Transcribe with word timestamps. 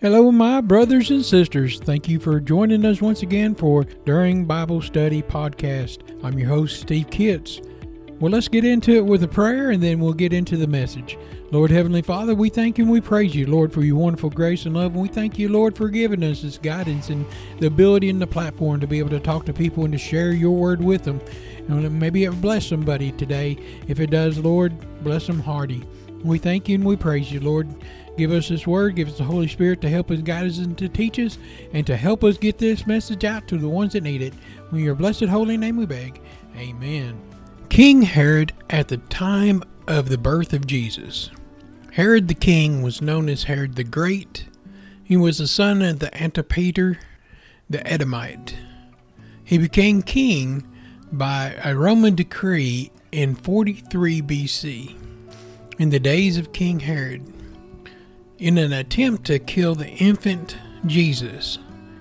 Hello, 0.00 0.30
my 0.30 0.60
brothers 0.60 1.10
and 1.10 1.24
sisters. 1.24 1.80
Thank 1.80 2.08
you 2.08 2.20
for 2.20 2.38
joining 2.38 2.84
us 2.84 3.02
once 3.02 3.22
again 3.22 3.56
for 3.56 3.82
During 3.82 4.44
Bible 4.44 4.80
Study 4.80 5.22
Podcast. 5.22 6.22
I'm 6.22 6.38
your 6.38 6.46
host, 6.48 6.80
Steve 6.82 7.10
Kitts. 7.10 7.60
Well, 8.20 8.30
let's 8.30 8.46
get 8.46 8.64
into 8.64 8.92
it 8.92 9.04
with 9.04 9.24
a 9.24 9.28
prayer 9.28 9.70
and 9.70 9.82
then 9.82 9.98
we'll 9.98 10.12
get 10.12 10.32
into 10.32 10.56
the 10.56 10.68
message. 10.68 11.18
Lord 11.50 11.72
Heavenly 11.72 12.02
Father, 12.02 12.36
we 12.36 12.48
thank 12.48 12.78
you 12.78 12.84
and 12.84 12.92
we 12.92 13.00
praise 13.00 13.34
you, 13.34 13.48
Lord, 13.48 13.72
for 13.72 13.82
your 13.82 13.96
wonderful 13.96 14.30
grace 14.30 14.66
and 14.66 14.76
love. 14.76 14.92
And 14.92 15.02
we 15.02 15.08
thank 15.08 15.36
you, 15.36 15.48
Lord, 15.48 15.76
for 15.76 15.88
giving 15.88 16.22
us 16.22 16.42
this 16.42 16.58
guidance 16.58 17.08
and 17.08 17.26
the 17.58 17.66
ability 17.66 18.08
and 18.08 18.22
the 18.22 18.26
platform 18.28 18.78
to 18.78 18.86
be 18.86 19.00
able 19.00 19.10
to 19.10 19.18
talk 19.18 19.46
to 19.46 19.52
people 19.52 19.82
and 19.82 19.92
to 19.92 19.98
share 19.98 20.30
your 20.30 20.52
word 20.52 20.80
with 20.80 21.02
them. 21.02 21.20
And 21.66 21.98
maybe 21.98 22.22
it 22.22 22.40
bless 22.40 22.68
somebody 22.68 23.10
today. 23.10 23.58
If 23.88 23.98
it 23.98 24.10
does, 24.10 24.38
Lord, 24.38 24.76
bless 25.02 25.26
them 25.26 25.40
hearty. 25.40 25.82
We 26.22 26.38
thank 26.38 26.68
you 26.68 26.76
and 26.76 26.84
we 26.84 26.94
praise 26.94 27.32
you, 27.32 27.40
Lord. 27.40 27.68
Give 28.18 28.32
us 28.32 28.48
this 28.48 28.66
word, 28.66 28.96
give 28.96 29.06
us 29.06 29.16
the 29.16 29.22
Holy 29.22 29.46
Spirit 29.46 29.80
to 29.82 29.88
help 29.88 30.10
us, 30.10 30.18
guide 30.18 30.48
us, 30.48 30.58
and 30.58 30.76
to 30.76 30.88
teach 30.88 31.20
us, 31.20 31.38
and 31.72 31.86
to 31.86 31.96
help 31.96 32.24
us 32.24 32.36
get 32.36 32.58
this 32.58 32.84
message 32.84 33.24
out 33.24 33.46
to 33.46 33.56
the 33.56 33.68
ones 33.68 33.92
that 33.92 34.02
need 34.02 34.22
it. 34.22 34.34
In 34.72 34.80
your 34.80 34.96
blessed 34.96 35.26
holy 35.26 35.56
name 35.56 35.76
we 35.76 35.86
beg. 35.86 36.20
Amen. 36.56 37.16
King 37.68 38.02
Herod 38.02 38.52
at 38.70 38.88
the 38.88 38.96
time 38.96 39.62
of 39.86 40.08
the 40.08 40.18
birth 40.18 40.52
of 40.52 40.66
Jesus. 40.66 41.30
Herod 41.92 42.26
the 42.26 42.34
king 42.34 42.82
was 42.82 43.00
known 43.00 43.28
as 43.28 43.44
Herod 43.44 43.76
the 43.76 43.84
Great. 43.84 44.46
He 45.04 45.16
was 45.16 45.38
the 45.38 45.46
son 45.46 45.80
of 45.80 46.00
the 46.00 46.12
Antipater 46.20 46.98
the 47.70 47.86
Edomite. 47.86 48.56
He 49.44 49.58
became 49.58 50.02
king 50.02 50.66
by 51.12 51.54
a 51.62 51.76
Roman 51.76 52.16
decree 52.16 52.90
in 53.12 53.36
43 53.36 54.22
BC, 54.22 54.96
in 55.78 55.90
the 55.90 56.00
days 56.00 56.36
of 56.36 56.52
King 56.52 56.80
Herod. 56.80 57.22
In 58.38 58.56
an 58.56 58.72
attempt 58.72 59.24
to 59.24 59.40
kill 59.40 59.74
the 59.74 59.88
infant 59.88 60.56
Jesus, 60.86 61.58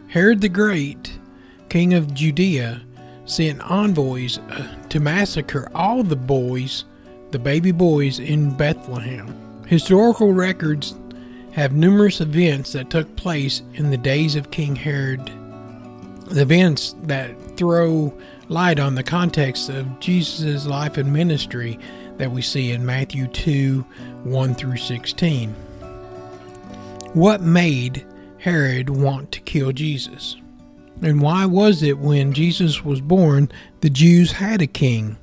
Herod 0.07 0.39
the 0.39 0.49
Great, 0.49 1.17
king 1.67 1.95
of 1.95 2.13
Judea, 2.13 2.83
sent 3.25 3.59
envoys 3.61 4.37
uh, 4.37 4.75
to 4.89 4.99
massacre 4.99 5.67
all 5.73 6.03
the 6.03 6.15
boys, 6.15 6.85
the 7.31 7.39
baby 7.39 7.71
boys 7.71 8.19
in 8.19 8.55
Bethlehem. 8.55 9.63
Historical 9.65 10.31
records 10.31 10.93
have 11.53 11.73
numerous 11.73 12.21
events 12.21 12.71
that 12.73 12.91
took 12.91 13.15
place 13.15 13.63
in 13.73 13.89
the 13.89 13.97
days 13.97 14.35
of 14.35 14.51
King 14.51 14.75
Herod, 14.75 15.31
events 16.37 16.95
that 17.01 17.35
throw 17.57 18.15
light 18.47 18.79
on 18.79 18.93
the 18.93 19.01
context 19.01 19.69
of 19.69 19.99
Jesus' 19.99 20.67
life 20.67 20.97
and 20.97 21.11
ministry 21.11 21.79
that 22.17 22.29
we 22.29 22.43
see 22.43 22.73
in 22.73 22.85
Matthew 22.85 23.25
2 23.25 23.83
1 24.23 24.53
through 24.53 24.77
16. 24.77 25.55
What 27.13 27.41
made 27.41 28.05
Herod 28.39 28.89
want 28.89 29.31
to 29.31 29.39
kill 29.41 29.71
Jesus? 29.71 30.35
And 31.01 31.21
why 31.21 31.45
was 31.45 31.81
it 31.81 31.97
when 31.99 32.33
Jesus 32.33 32.83
was 32.83 33.01
born, 33.01 33.51
the 33.81 33.89
Jews 33.89 34.33
had 34.33 34.61
a 34.61 34.67
king? 34.67 35.17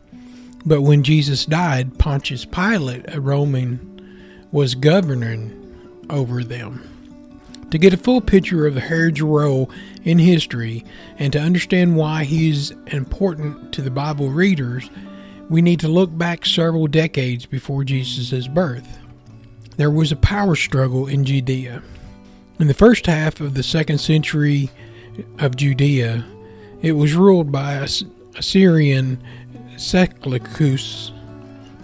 But 0.64 0.80
when 0.80 1.02
Jesus 1.02 1.44
died, 1.44 1.98
Pontius 1.98 2.46
Pilate, 2.46 3.04
a 3.14 3.20
Roman, 3.20 4.48
was 4.50 4.74
governing 4.74 5.60
over 6.08 6.42
them. 6.42 6.88
To 7.70 7.78
get 7.78 7.92
a 7.92 7.98
full 7.98 8.20
picture 8.20 8.66
of 8.66 8.76
Herod's 8.76 9.20
role 9.20 9.70
in 10.04 10.18
history 10.18 10.84
and 11.18 11.32
to 11.32 11.40
understand 11.40 11.96
why 11.96 12.24
he 12.24 12.48
is 12.48 12.72
important 12.86 13.72
to 13.72 13.82
the 13.82 13.90
Bible 13.90 14.30
readers, 14.30 14.88
we 15.50 15.60
need 15.60 15.80
to 15.80 15.88
look 15.88 16.16
back 16.16 16.46
several 16.46 16.86
decades 16.86 17.46
before 17.46 17.84
Jesus' 17.84 18.48
birth 18.48 19.03
there 19.76 19.90
was 19.90 20.12
a 20.12 20.16
power 20.16 20.54
struggle 20.56 21.06
in 21.06 21.24
Judea. 21.24 21.82
In 22.58 22.68
the 22.68 22.74
first 22.74 23.06
half 23.06 23.40
of 23.40 23.54
the 23.54 23.62
second 23.62 23.98
century 23.98 24.70
of 25.38 25.56
Judea, 25.56 26.24
it 26.82 26.92
was 26.92 27.14
ruled 27.14 27.50
by 27.50 27.86
Assyrian 28.36 29.22
Seleucus, 29.76 31.12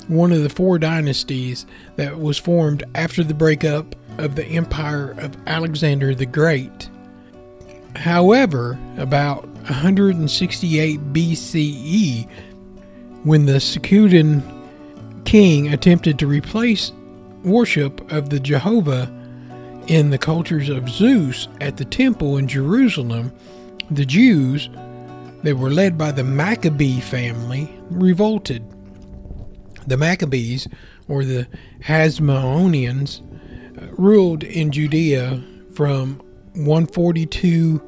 one 0.09 0.33
of 0.33 0.43
the 0.43 0.49
four 0.49 0.79
dynasties 0.79 1.67
that 1.97 2.19
was 2.21 2.39
formed 2.39 2.85
after 2.95 3.25
the 3.25 3.35
breakup 3.35 3.97
of 4.19 4.37
the 4.37 4.45
empire 4.45 5.13
of 5.19 5.37
Alexander 5.47 6.15
the 6.15 6.27
Great. 6.27 6.89
However, 7.97 8.79
about 8.99 9.47
168 9.49 11.01
BCE, 11.13 12.29
when 13.25 13.47
the 13.47 13.61
Seleucid 13.61 14.43
king 15.25 15.73
attempted 15.73 16.19
to 16.19 16.27
replace 16.27 16.93
worship 17.45 18.11
of 18.13 18.31
the 18.31 18.41
Jehovah 18.41 19.13
in 19.87 20.11
the 20.11 20.19
cultures 20.19 20.69
of 20.69 20.89
Zeus 20.89 21.49
at 21.61 21.77
the 21.77 21.85
temple 21.85 22.37
in 22.37 22.47
Jerusalem, 22.47 23.33
the 23.91 24.05
Jews, 24.05 24.69
that 25.43 25.57
were 25.57 25.71
led 25.71 25.97
by 25.97 26.13
the 26.13 26.25
Maccabee 26.25 27.01
family, 27.01 27.71
revolted. 27.91 28.63
The 29.87 29.97
Maccabees, 29.97 30.69
or 31.09 31.25
the 31.25 31.49
Hasmoneans, 31.83 33.21
uh, 33.77 33.87
ruled 33.97 34.45
in 34.45 34.71
Judea 34.71 35.43
from 35.75 36.21
142 36.55 37.81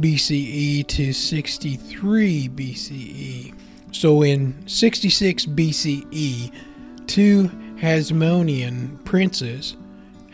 BCE 0.00 0.86
to 0.88 1.12
63 1.12 2.48
BCE. 2.48 3.54
So 3.92 4.22
in 4.22 4.54
66 4.66 5.46
BCE, 5.46 6.52
two 7.06 7.50
Hasmonean 7.82 9.04
princes, 9.04 9.76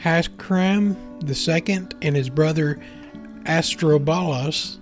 Hasram 0.02 0.96
II 1.26 1.88
and 2.02 2.14
his 2.14 2.28
brother 2.28 2.78
Aristobulus, 3.46 4.78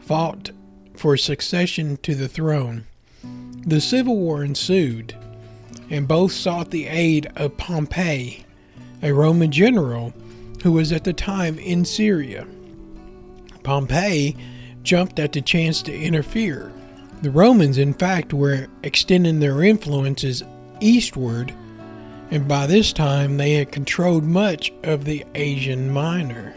fought 0.00 0.50
for 0.94 1.18
succession 1.18 1.98
to 1.98 2.14
the 2.14 2.26
throne. 2.26 2.86
The 3.66 3.82
civil 3.82 4.16
war 4.16 4.42
ensued, 4.42 5.14
and 5.90 6.08
both 6.08 6.32
sought 6.32 6.70
the 6.70 6.86
aid 6.86 7.30
of 7.36 7.58
Pompey, 7.58 8.46
a 9.02 9.12
Roman 9.12 9.52
general 9.52 10.14
who 10.62 10.72
was 10.72 10.92
at 10.92 11.04
the 11.04 11.12
time 11.12 11.58
in 11.58 11.84
Syria. 11.84 12.46
Pompey 13.62 14.36
jumped 14.82 15.18
at 15.18 15.32
the 15.32 15.42
chance 15.42 15.82
to 15.82 15.94
interfere. 15.94 16.72
The 17.20 17.30
Romans, 17.30 17.76
in 17.76 17.92
fact, 17.92 18.32
were 18.32 18.68
extending 18.82 19.40
their 19.40 19.62
influences 19.62 20.42
eastward 20.80 21.52
and 22.30 22.48
by 22.48 22.66
this 22.66 22.92
time 22.92 23.36
they 23.36 23.52
had 23.52 23.72
controlled 23.72 24.24
much 24.24 24.72
of 24.82 25.04
the 25.04 25.24
Asian 25.34 25.90
Minor. 25.90 26.54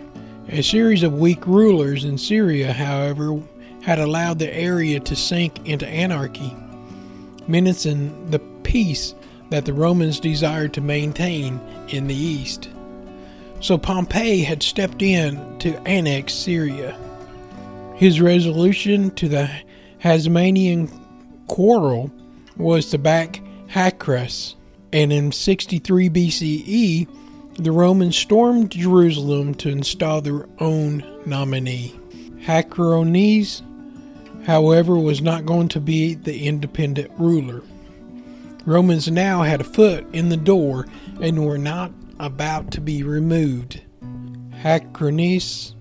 A 0.50 0.64
series 0.64 1.04
of 1.04 1.20
weak 1.20 1.46
rulers 1.46 2.06
in 2.06 2.18
Syria, 2.18 2.74
however, 2.74 3.40
had 3.84 4.00
allowed 4.00 4.40
the 4.40 4.54
area 4.54 5.00
to 5.00 5.16
sink 5.16 5.68
into 5.68 5.88
anarchy, 5.88 6.56
menacing 7.48 8.32
the 8.32 8.40
peace 8.64 9.14
that 9.52 9.66
the 9.66 9.74
Romans 9.74 10.20
desired 10.20 10.74
to 10.74 10.82
maintain 10.82 11.60
in 11.90 12.08
the 12.08 12.16
east. 12.16 12.70
So 13.62 13.78
Pompey 13.78 14.44
had 14.44 14.64
stepped 14.64 15.02
in 15.02 15.58
to 15.60 15.80
annex 15.88 16.34
Syria. 16.34 16.98
His 17.96 18.22
resolution 18.22 19.12
to 19.12 19.28
the 19.28 19.50
Hasmonean 20.02 20.90
quarrel 21.48 22.10
was 22.58 22.90
to 22.92 22.98
back 22.98 23.42
Hyrcanus, 23.68 24.56
and 24.92 25.14
in 25.14 25.32
63 25.32 26.10
BCE, 26.10 27.08
the 27.58 27.72
Romans 27.72 28.18
stormed 28.18 28.72
Jerusalem 28.72 29.54
to 29.56 29.70
install 29.70 30.22
their 30.22 30.48
own 30.60 31.04
nominee. 31.26 31.94
Hyrcanus, 32.46 33.62
however, 34.46 34.98
was 34.98 35.22
not 35.22 35.46
going 35.46 35.68
to 35.70 35.80
be 35.80 36.16
the 36.16 36.48
independent 36.48 37.12
ruler. 37.18 37.62
Romans 38.66 39.10
now 39.10 39.44
had 39.44 39.62
a 39.62 39.66
foot 39.66 40.06
in 40.14 40.30
the 40.30 40.38
door 40.38 40.88
and 41.22 41.46
were 41.46 41.58
not 41.58 41.92
about 42.20 42.72
to 42.72 42.82
be 42.82 43.04
removed. 43.04 43.82
Hyrcanus, 44.62 45.76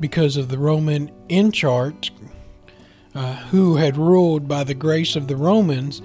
because 0.00 0.36
of 0.36 0.48
the 0.48 0.58
Roman 0.58 1.10
in 1.28 1.52
charge, 1.52 2.12
uh, 3.14 3.34
who 3.34 3.76
had 3.76 3.96
ruled 3.96 4.48
by 4.48 4.64
the 4.64 4.74
grace 4.74 5.16
of 5.16 5.28
the 5.28 5.36
Romans, 5.36 6.02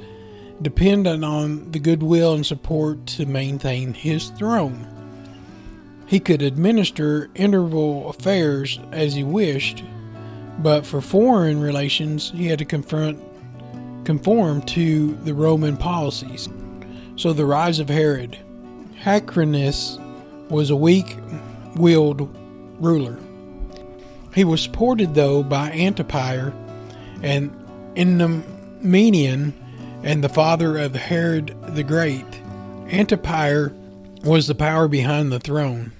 dependent 0.61 1.23
on 1.23 1.71
the 1.71 1.79
goodwill 1.79 2.33
and 2.33 2.45
support 2.45 3.05
to 3.05 3.25
maintain 3.25 3.93
his 3.93 4.29
throne. 4.29 4.87
He 6.07 6.19
could 6.19 6.41
administer 6.41 7.29
interval 7.35 8.09
affairs 8.09 8.79
as 8.91 9.13
he 9.13 9.23
wished, 9.23 9.83
but 10.59 10.85
for 10.85 11.01
foreign 11.01 11.59
relations, 11.59 12.31
he 12.31 12.47
had 12.47 12.59
to 12.59 12.65
confront, 12.65 13.19
conform 14.05 14.61
to 14.63 15.15
the 15.23 15.33
Roman 15.33 15.77
policies. 15.77 16.47
So 17.17 17.33
the 17.33 17.45
rise 17.45 17.79
of 17.79 17.89
Herod. 17.89 18.37
Hyrcanus 19.03 19.99
was 20.49 20.69
a 20.69 20.75
weak 20.75 21.17
willed 21.75 22.35
ruler. 22.79 23.19
He 24.33 24.43
was 24.43 24.61
supported, 24.61 25.13
though, 25.13 25.43
by 25.43 25.71
Antipater 25.71 26.53
and 27.21 27.51
Ennomenian 27.95 29.53
and 30.03 30.23
the 30.23 30.29
father 30.29 30.77
of 30.77 30.95
Herod 30.95 31.55
the 31.75 31.83
Great. 31.83 32.25
Antipater 32.89 33.73
was 34.23 34.47
the 34.47 34.55
power 34.55 34.87
behind 34.87 35.31
the 35.31 35.39
throne. 35.39 35.91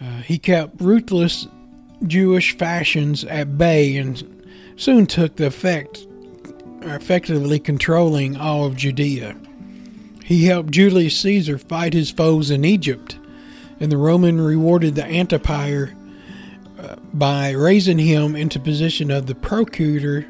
Uh, 0.00 0.22
he 0.22 0.38
kept 0.38 0.80
ruthless 0.80 1.46
Jewish 2.06 2.56
fashions 2.56 3.24
at 3.24 3.58
bay 3.58 3.96
and 3.96 4.44
soon 4.76 5.06
took 5.06 5.36
the 5.36 5.46
effect, 5.46 6.06
effectively 6.82 7.58
controlling 7.58 8.36
all 8.36 8.64
of 8.64 8.76
Judea. 8.76 9.36
He 10.24 10.46
helped 10.46 10.70
Julius 10.70 11.18
Caesar 11.20 11.58
fight 11.58 11.92
his 11.92 12.10
foes 12.10 12.50
in 12.50 12.64
Egypt, 12.64 13.18
and 13.78 13.92
the 13.92 13.96
Roman 13.96 14.40
rewarded 14.40 14.94
the 14.94 15.04
Antipater 15.04 15.94
uh, 16.78 16.96
by 17.12 17.50
raising 17.50 17.98
him 17.98 18.36
into 18.36 18.58
position 18.58 19.10
of 19.10 19.26
the 19.26 19.34
procurator, 19.34 20.26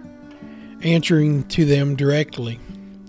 answering 0.83 1.45
to 1.49 1.65
them 1.65 1.95
directly. 1.95 2.59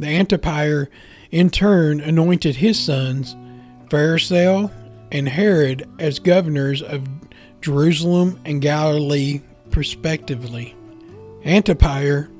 The 0.01 0.07
Antipater, 0.07 0.89
in 1.29 1.51
turn, 1.51 2.01
anointed 2.01 2.55
his 2.55 2.79
sons, 2.79 3.35
Phasael 3.89 4.71
and 5.11 5.29
Herod, 5.29 5.87
as 5.99 6.17
governors 6.17 6.81
of 6.81 7.07
Jerusalem 7.61 8.39
and 8.43 8.63
Galilee, 8.63 9.41
respectively. 9.75 10.75
Antipater 11.45 12.31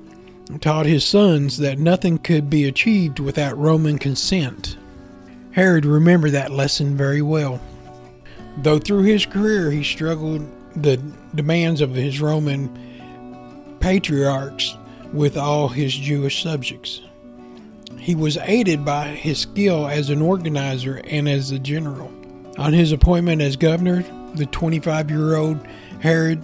taught 0.60 0.88
his 0.88 1.06
sons 1.06 1.60
that 1.60 1.78
nothing 1.78 2.18
could 2.18 2.50
be 2.50 2.66
achieved 2.66 3.20
without 3.20 3.56
Roman 3.60 4.00
consent. 4.00 4.76
Herod 5.52 5.86
remembered 5.86 6.32
that 6.32 6.52
lesson 6.52 6.98
very 6.98 7.22
well. 7.22 7.62
Though 8.58 8.80
through 8.80 9.04
his 9.04 9.28
career 9.28 9.70
he 9.70 9.84
struggled 9.84 10.50
the 10.76 10.98
demands 11.36 11.82
of 11.82 11.94
his 11.94 12.20
Roman 12.20 12.76
patriarchs 13.80 14.76
with 15.14 15.38
all 15.38 15.68
his 15.68 15.94
Jewish 15.94 16.42
subjects. 16.42 17.02
He 18.00 18.16
was 18.16 18.38
aided 18.38 18.84
by 18.84 19.10
his 19.10 19.40
skill 19.40 19.88
as 19.88 20.10
an 20.10 20.22
organizer 20.22 21.02
and 21.06 21.30
as 21.30 21.52
a 21.52 21.60
general. 21.60 22.12
On 22.58 22.74
his 22.74 22.92
appointment 22.92 23.42
as 23.42 23.56
governor, 23.56 24.04
the 24.36 24.46
25 24.48 25.10
year 25.10 25.36
old 25.36 25.66
Herod 26.00 26.44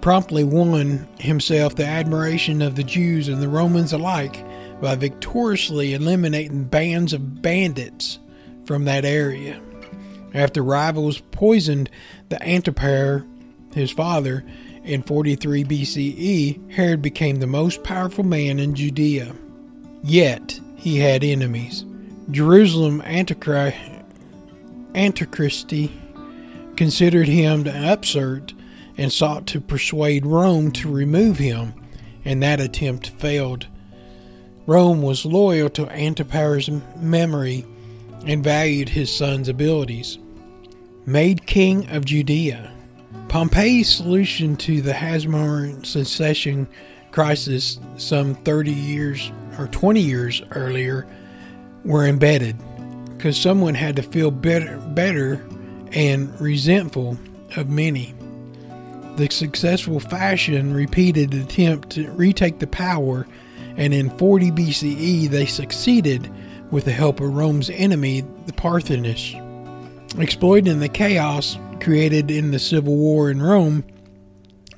promptly 0.00 0.44
won 0.44 1.06
himself 1.18 1.74
the 1.74 1.86
admiration 1.86 2.62
of 2.62 2.76
the 2.76 2.84
Jews 2.84 3.28
and 3.28 3.42
the 3.42 3.48
Romans 3.48 3.92
alike 3.92 4.44
by 4.80 4.94
victoriously 4.94 5.94
eliminating 5.94 6.64
bands 6.64 7.12
of 7.12 7.42
bandits 7.42 8.18
from 8.64 8.84
that 8.84 9.04
area. 9.04 9.60
After 10.34 10.62
rivals 10.62 11.20
poisoned 11.30 11.90
the 12.28 12.42
Antipater, 12.46 13.26
his 13.74 13.90
father, 13.90 14.44
in 14.84 15.02
43 15.02 15.64
BCE, 15.64 16.70
Herod 16.72 17.02
became 17.02 17.36
the 17.36 17.46
most 17.46 17.82
powerful 17.82 18.24
man 18.24 18.60
in 18.60 18.74
Judea. 18.74 19.34
Yet 20.04 20.60
he 20.86 20.98
had 21.00 21.24
enemies. 21.24 21.84
Jerusalem 22.30 23.02
Antichrist, 23.02 23.76
Antichristi 24.92 25.90
considered 26.76 27.26
him 27.26 27.66
an 27.66 27.84
upstart 27.84 28.54
and 28.96 29.12
sought 29.12 29.48
to 29.48 29.60
persuade 29.60 30.24
Rome 30.24 30.70
to 30.70 30.88
remove 30.88 31.38
him, 31.38 31.74
and 32.24 32.40
that 32.40 32.60
attempt 32.60 33.08
failed. 33.08 33.66
Rome 34.68 35.02
was 35.02 35.26
loyal 35.26 35.68
to 35.70 35.90
Antipater's 35.90 36.70
memory 36.94 37.66
and 38.24 38.44
valued 38.44 38.90
his 38.90 39.12
son's 39.12 39.48
abilities. 39.48 40.18
Made 41.04 41.46
king 41.46 41.90
of 41.90 42.04
Judea. 42.04 42.72
Pompey's 43.26 43.88
solution 43.88 44.54
to 44.58 44.80
the 44.80 44.92
Hasmonean 44.92 45.84
secession 45.84 46.68
crisis 47.10 47.80
some 47.96 48.36
30 48.36 48.70
years 48.70 49.32
or 49.58 49.68
20 49.68 50.00
years 50.00 50.42
earlier 50.52 51.06
were 51.84 52.06
embedded 52.06 52.56
because 53.16 53.40
someone 53.40 53.74
had 53.74 53.96
to 53.96 54.02
feel 54.02 54.30
better, 54.30 54.76
better 54.88 55.44
and 55.92 56.38
resentful 56.40 57.18
of 57.56 57.68
many. 57.68 58.14
The 59.16 59.28
successful 59.30 59.98
fashion 59.98 60.74
repeated 60.74 61.32
attempt 61.32 61.90
to 61.90 62.10
retake 62.12 62.58
the 62.58 62.66
power, 62.66 63.26
and 63.76 63.94
in 63.94 64.10
40 64.18 64.50
BCE 64.50 65.28
they 65.30 65.46
succeeded 65.46 66.30
with 66.70 66.84
the 66.84 66.92
help 66.92 67.20
of 67.20 67.34
Rome's 67.34 67.70
enemy, 67.70 68.24
the 68.46 68.52
Parthians. 68.52 69.34
Exploiting 70.18 70.80
the 70.80 70.88
chaos 70.88 71.58
created 71.80 72.30
in 72.30 72.50
the 72.50 72.58
civil 72.58 72.96
war 72.96 73.30
in 73.30 73.40
Rome, 73.40 73.84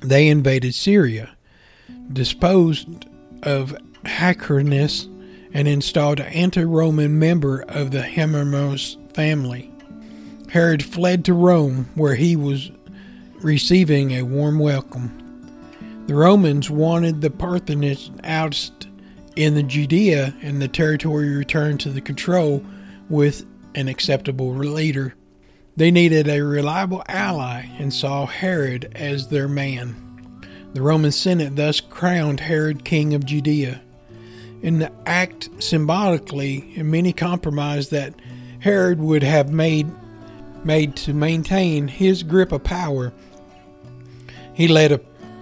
they 0.01 0.27
invaded 0.27 0.73
Syria, 0.73 1.35
disposed 2.13 3.05
of 3.43 3.75
Hyrcanus, 4.05 5.07
and 5.53 5.67
installed 5.67 6.19
an 6.19 6.27
anti 6.27 6.63
Roman 6.63 7.17
member 7.17 7.61
of 7.67 7.91
the 7.91 8.03
Hermos 8.03 8.97
family. 9.13 9.71
Herod 10.49 10.83
fled 10.83 11.25
to 11.25 11.33
Rome, 11.33 11.89
where 11.95 12.15
he 12.15 12.35
was 12.35 12.71
receiving 13.41 14.11
a 14.11 14.23
warm 14.23 14.59
welcome. 14.59 15.15
The 16.07 16.15
Romans 16.15 16.69
wanted 16.69 17.21
the 17.21 17.29
Parthians 17.29 18.11
ousted 18.23 18.87
in 19.35 19.55
the 19.55 19.63
Judea 19.63 20.35
and 20.41 20.61
the 20.61 20.67
territory 20.67 21.29
returned 21.29 21.79
to 21.81 21.89
the 21.89 22.01
control 22.01 22.63
with 23.09 23.45
an 23.75 23.87
acceptable 23.87 24.53
leader. 24.53 25.13
They 25.77 25.91
needed 25.91 26.27
a 26.27 26.41
reliable 26.41 27.03
ally 27.07 27.67
and 27.77 27.93
saw 27.93 28.25
Herod 28.25 28.91
as 28.95 29.27
their 29.27 29.47
man. 29.47 29.95
The 30.73 30.81
Roman 30.81 31.11
Senate 31.11 31.55
thus 31.55 31.79
crowned 31.79 32.41
Herod 32.41 32.83
king 32.83 33.13
of 33.13 33.25
Judea. 33.25 33.81
In 34.61 34.79
the 34.79 34.91
act 35.05 35.49
symbolically, 35.59 36.73
and 36.75 36.91
many 36.91 37.13
compromised 37.13 37.91
that 37.91 38.13
Herod 38.59 38.99
would 38.99 39.23
have 39.23 39.51
made 39.51 39.87
made 40.63 40.93
to 40.93 41.13
maintain 41.13 41.87
his 41.87 42.21
grip 42.21 42.51
of 42.51 42.61
power 42.63 43.13
he 44.59 44.67
led 44.67 44.91
a 44.91 44.99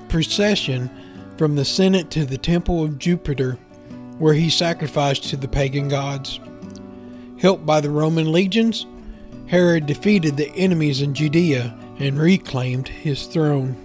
procession 0.10 0.92
from 1.40 1.56
the 1.56 1.66
Senate 1.66 2.12
to 2.12 2.24
the 2.24 2.38
temple 2.38 2.84
of 2.84 3.00
Jupiter, 3.00 3.58
where 4.20 4.36
he 4.36 4.48
sacrificed 4.48 5.24
to 5.24 5.36
the 5.36 5.48
pagan 5.48 5.88
gods. 5.88 6.40
Helped 7.40 7.66
by 7.66 7.82
the 7.82 7.90
Roman 7.90 8.32
legions, 8.32 8.86
Herod 9.48 9.88
defeated 9.88 10.38
the 10.38 10.52
enemies 10.52 11.02
in 11.02 11.16
Judea 11.16 11.76
and 11.98 12.20
reclaimed 12.20 12.90
his 12.90 13.26
throne. 13.26 13.76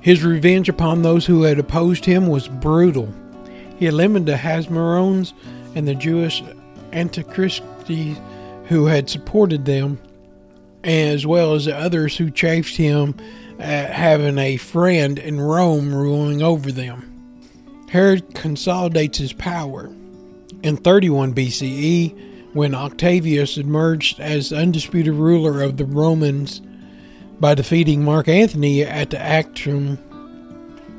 His 0.00 0.24
revenge 0.24 0.68
upon 0.68 1.02
those 1.02 1.26
who 1.26 1.42
had 1.42 1.60
opposed 1.60 2.04
him 2.04 2.26
was 2.26 2.48
brutal. 2.48 3.08
He 3.78 3.86
eliminated 3.86 4.26
the 4.26 4.38
Hasmoneans 4.38 5.32
and 5.74 5.86
the 5.86 5.94
Jewish 5.94 6.42
Antichristi 6.92 8.16
who 8.68 8.86
had 8.86 9.08
supported 9.08 9.64
them, 9.64 9.98
as 10.82 11.26
well 11.26 11.54
as 11.54 11.66
the 11.66 11.76
others 11.76 12.16
who 12.16 12.30
chafed 12.30 12.76
him 12.76 13.14
at 13.58 13.90
having 13.90 14.38
a 14.38 14.56
friend 14.56 15.18
in 15.18 15.40
Rome 15.40 15.94
ruling 15.94 16.42
over 16.42 16.72
them. 16.72 17.12
Herod 17.88 18.34
consolidates 18.34 19.18
his 19.18 19.32
power. 19.32 19.90
In 20.62 20.76
31 20.76 21.34
BCE, 21.34 22.54
when 22.54 22.74
Octavius 22.74 23.58
emerged 23.58 24.18
as 24.18 24.52
undisputed 24.52 25.14
ruler 25.14 25.62
of 25.62 25.76
the 25.76 25.84
Romans 25.84 26.62
by 27.38 27.54
defeating 27.54 28.02
Mark 28.02 28.28
Antony 28.28 28.82
at 28.82 29.10
the 29.10 29.20
Actium, 29.20 29.98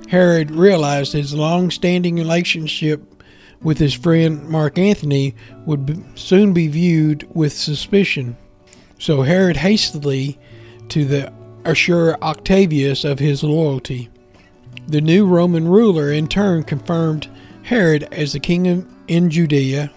Herod 0.07 0.51
realized 0.51 1.13
his 1.13 1.33
long 1.33 1.69
standing 1.69 2.15
relationship 2.15 3.23
with 3.61 3.77
his 3.77 3.93
friend 3.93 4.47
Mark 4.47 4.77
Antony 4.77 5.35
would 5.65 6.03
soon 6.15 6.53
be 6.53 6.67
viewed 6.67 7.27
with 7.35 7.53
suspicion. 7.53 8.37
So 8.99 9.23
Herod 9.23 9.57
hastily, 9.57 10.39
to 10.89 11.05
the 11.05 11.33
assure 11.65 12.17
Octavius 12.21 13.03
of 13.03 13.19
his 13.19 13.43
loyalty. 13.43 14.09
The 14.87 15.01
new 15.01 15.25
Roman 15.25 15.67
ruler 15.67 16.11
in 16.11 16.27
turn 16.27 16.63
confirmed 16.63 17.27
Herod 17.63 18.07
as 18.11 18.31
the 18.31 18.39
king 18.39 18.87
in 19.07 19.29
Judea 19.29 19.91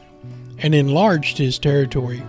and 0.59 0.75
enlarged 0.75 1.39
his 1.39 1.59
territory. 1.59 2.23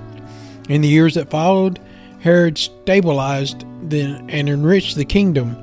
In 0.69 0.81
the 0.81 0.87
years 0.87 1.15
that 1.15 1.31
followed, 1.31 1.79
Herod 2.19 2.57
stabilized 2.57 3.63
and 3.63 4.31
enriched 4.31 4.95
the 4.95 5.05
kingdom, 5.05 5.57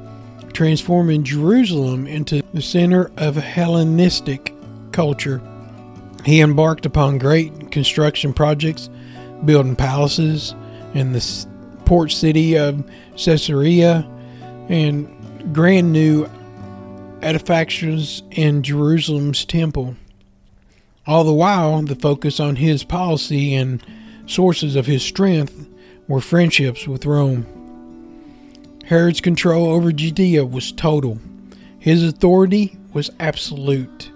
transforming 0.58 1.22
Jerusalem 1.22 2.04
into 2.08 2.42
the 2.52 2.60
center 2.60 3.12
of 3.16 3.36
Hellenistic 3.36 4.52
culture. 4.90 5.40
He 6.24 6.40
embarked 6.40 6.84
upon 6.84 7.18
great 7.18 7.70
construction 7.70 8.32
projects, 8.32 8.90
building 9.44 9.76
palaces 9.76 10.56
in 10.94 11.12
the 11.12 11.46
port 11.84 12.10
city 12.10 12.58
of 12.58 12.84
Caesarea 13.16 14.04
and 14.68 15.54
grand 15.54 15.92
new 15.92 16.28
edifications 17.22 18.24
in 18.32 18.64
Jerusalem's 18.64 19.44
temple. 19.44 19.94
All 21.06 21.22
the 21.22 21.32
while, 21.32 21.80
the 21.82 21.94
focus 21.94 22.40
on 22.40 22.56
his 22.56 22.82
policy 22.82 23.54
and 23.54 23.80
sources 24.26 24.74
of 24.74 24.86
his 24.86 25.04
strength 25.04 25.68
were 26.08 26.20
friendships 26.20 26.88
with 26.88 27.06
Rome. 27.06 27.57
Herod's 28.88 29.20
control 29.20 29.70
over 29.70 29.92
Judea 29.92 30.46
was 30.46 30.72
total. 30.72 31.18
His 31.78 32.02
authority 32.02 32.78
was 32.94 33.10
absolute. 33.20 34.10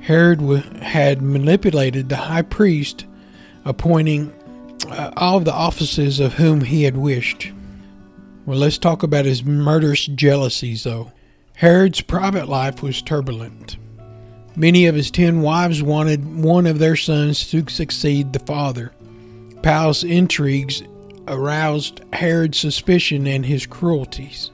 Herod 0.00 0.40
had 0.82 1.22
manipulated 1.22 2.08
the 2.08 2.16
high 2.16 2.42
priest, 2.42 3.06
appointing 3.64 4.32
uh, 4.88 5.12
all 5.16 5.36
of 5.36 5.44
the 5.44 5.52
offices 5.52 6.18
of 6.18 6.34
whom 6.34 6.62
he 6.62 6.82
had 6.82 6.96
wished. 6.96 7.52
Well, 8.46 8.58
let's 8.58 8.78
talk 8.78 9.04
about 9.04 9.26
his 9.26 9.44
murderous 9.44 10.06
jealousies, 10.06 10.82
though. 10.82 11.12
Herod's 11.54 12.00
private 12.00 12.48
life 12.48 12.82
was 12.82 13.00
turbulent. 13.00 13.76
Many 14.56 14.86
of 14.86 14.96
his 14.96 15.12
ten 15.12 15.40
wives 15.40 15.84
wanted 15.84 16.42
one 16.42 16.66
of 16.66 16.80
their 16.80 16.96
sons 16.96 17.48
to 17.52 17.68
succeed 17.68 18.32
the 18.32 18.40
father. 18.40 18.92
Palace 19.62 20.02
intrigues 20.02 20.82
aroused 21.28 22.00
Herod's 22.12 22.58
suspicion 22.58 23.26
and 23.26 23.46
his 23.46 23.66
cruelties. 23.66 24.50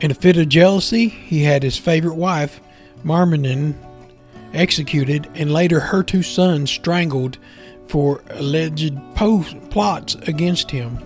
In 0.00 0.10
a 0.10 0.14
fit 0.14 0.36
of 0.36 0.48
jealousy, 0.48 1.08
he 1.08 1.44
had 1.44 1.62
his 1.62 1.78
favorite 1.78 2.16
wife, 2.16 2.60
Mariamne, 3.02 3.78
executed 4.52 5.28
and 5.34 5.52
later 5.52 5.80
her 5.80 6.02
two 6.02 6.22
sons 6.22 6.70
strangled 6.70 7.38
for 7.86 8.22
alleged 8.30 8.96
plots 9.14 10.14
against 10.26 10.70
him. 10.70 10.98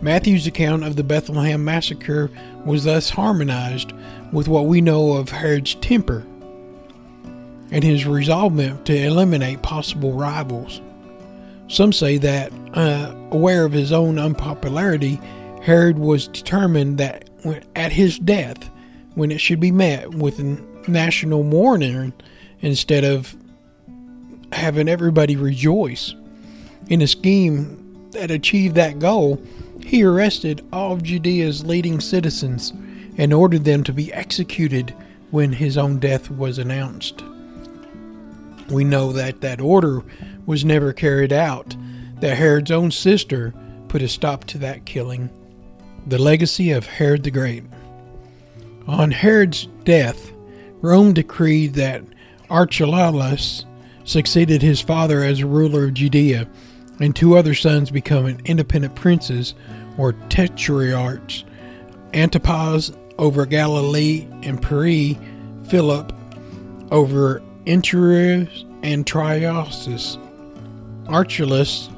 Matthew's 0.00 0.46
account 0.46 0.84
of 0.84 0.96
the 0.96 1.04
Bethlehem 1.04 1.64
massacre 1.64 2.30
was 2.64 2.84
thus 2.84 3.10
harmonized 3.10 3.92
with 4.32 4.48
what 4.48 4.66
we 4.66 4.80
know 4.80 5.12
of 5.12 5.30
Herod's 5.30 5.74
temper 5.76 6.24
and 7.70 7.82
his 7.82 8.06
resolvement 8.06 8.86
to 8.86 8.96
eliminate 8.96 9.62
possible 9.62 10.12
rivals. 10.12 10.80
Some 11.68 11.92
say 11.92 12.18
that, 12.18 12.52
uh, 12.74 13.14
aware 13.30 13.64
of 13.64 13.72
his 13.72 13.92
own 13.92 14.18
unpopularity, 14.18 15.20
Herod 15.62 15.98
was 15.98 16.28
determined 16.28 16.98
that 16.98 17.28
at 17.74 17.92
his 17.92 18.18
death, 18.18 18.70
when 19.14 19.30
it 19.30 19.40
should 19.40 19.60
be 19.60 19.72
met 19.72 20.10
with 20.14 20.38
national 20.88 21.42
mourning 21.42 22.12
instead 22.60 23.02
of 23.04 23.34
having 24.52 24.88
everybody 24.88 25.36
rejoice. 25.36 26.14
In 26.88 27.02
a 27.02 27.06
scheme 27.06 28.10
that 28.12 28.30
achieved 28.30 28.74
that 28.76 28.98
goal, 28.98 29.42
he 29.82 30.04
arrested 30.04 30.64
all 30.72 30.92
of 30.92 31.02
Judea's 31.02 31.64
leading 31.64 32.00
citizens 32.00 32.72
and 33.18 33.32
ordered 33.32 33.64
them 33.64 33.82
to 33.84 33.92
be 33.92 34.12
executed 34.12 34.94
when 35.30 35.52
his 35.52 35.76
own 35.76 35.98
death 35.98 36.30
was 36.30 36.58
announced. 36.58 37.24
We 38.68 38.84
know 38.84 39.12
that 39.12 39.40
that 39.40 39.60
order 39.60 40.02
was 40.46 40.64
never 40.64 40.92
carried 40.92 41.32
out, 41.32 41.76
that 42.20 42.38
Herod's 42.38 42.70
own 42.70 42.90
sister 42.90 43.52
put 43.88 44.02
a 44.02 44.08
stop 44.08 44.44
to 44.44 44.58
that 44.58 44.86
killing. 44.86 45.28
The 46.06 46.18
legacy 46.18 46.70
of 46.70 46.86
Herod 46.86 47.24
the 47.24 47.30
Great. 47.30 47.64
On 48.86 49.10
Herod's 49.10 49.66
death, 49.84 50.32
Rome 50.80 51.12
decreed 51.12 51.74
that 51.74 52.02
Archelaus 52.48 53.64
succeeded 54.04 54.62
his 54.62 54.80
father 54.80 55.22
as 55.22 55.42
ruler 55.42 55.84
of 55.84 55.94
Judea, 55.94 56.48
and 57.00 57.14
two 57.14 57.36
other 57.36 57.54
sons 57.54 57.90
become 57.90 58.26
independent 58.44 58.94
princes 58.94 59.54
or 59.98 60.12
tetrarchs 60.28 61.44
Antipas 62.14 62.92
over 63.18 63.44
Galilee 63.46 64.26
and 64.42 64.62
Perea, 64.62 65.16
Philip 65.68 66.12
over 66.90 67.42
Interius 67.66 68.64
and 68.82 69.04
Triosus. 69.04 70.18
Archelaus 71.08 71.88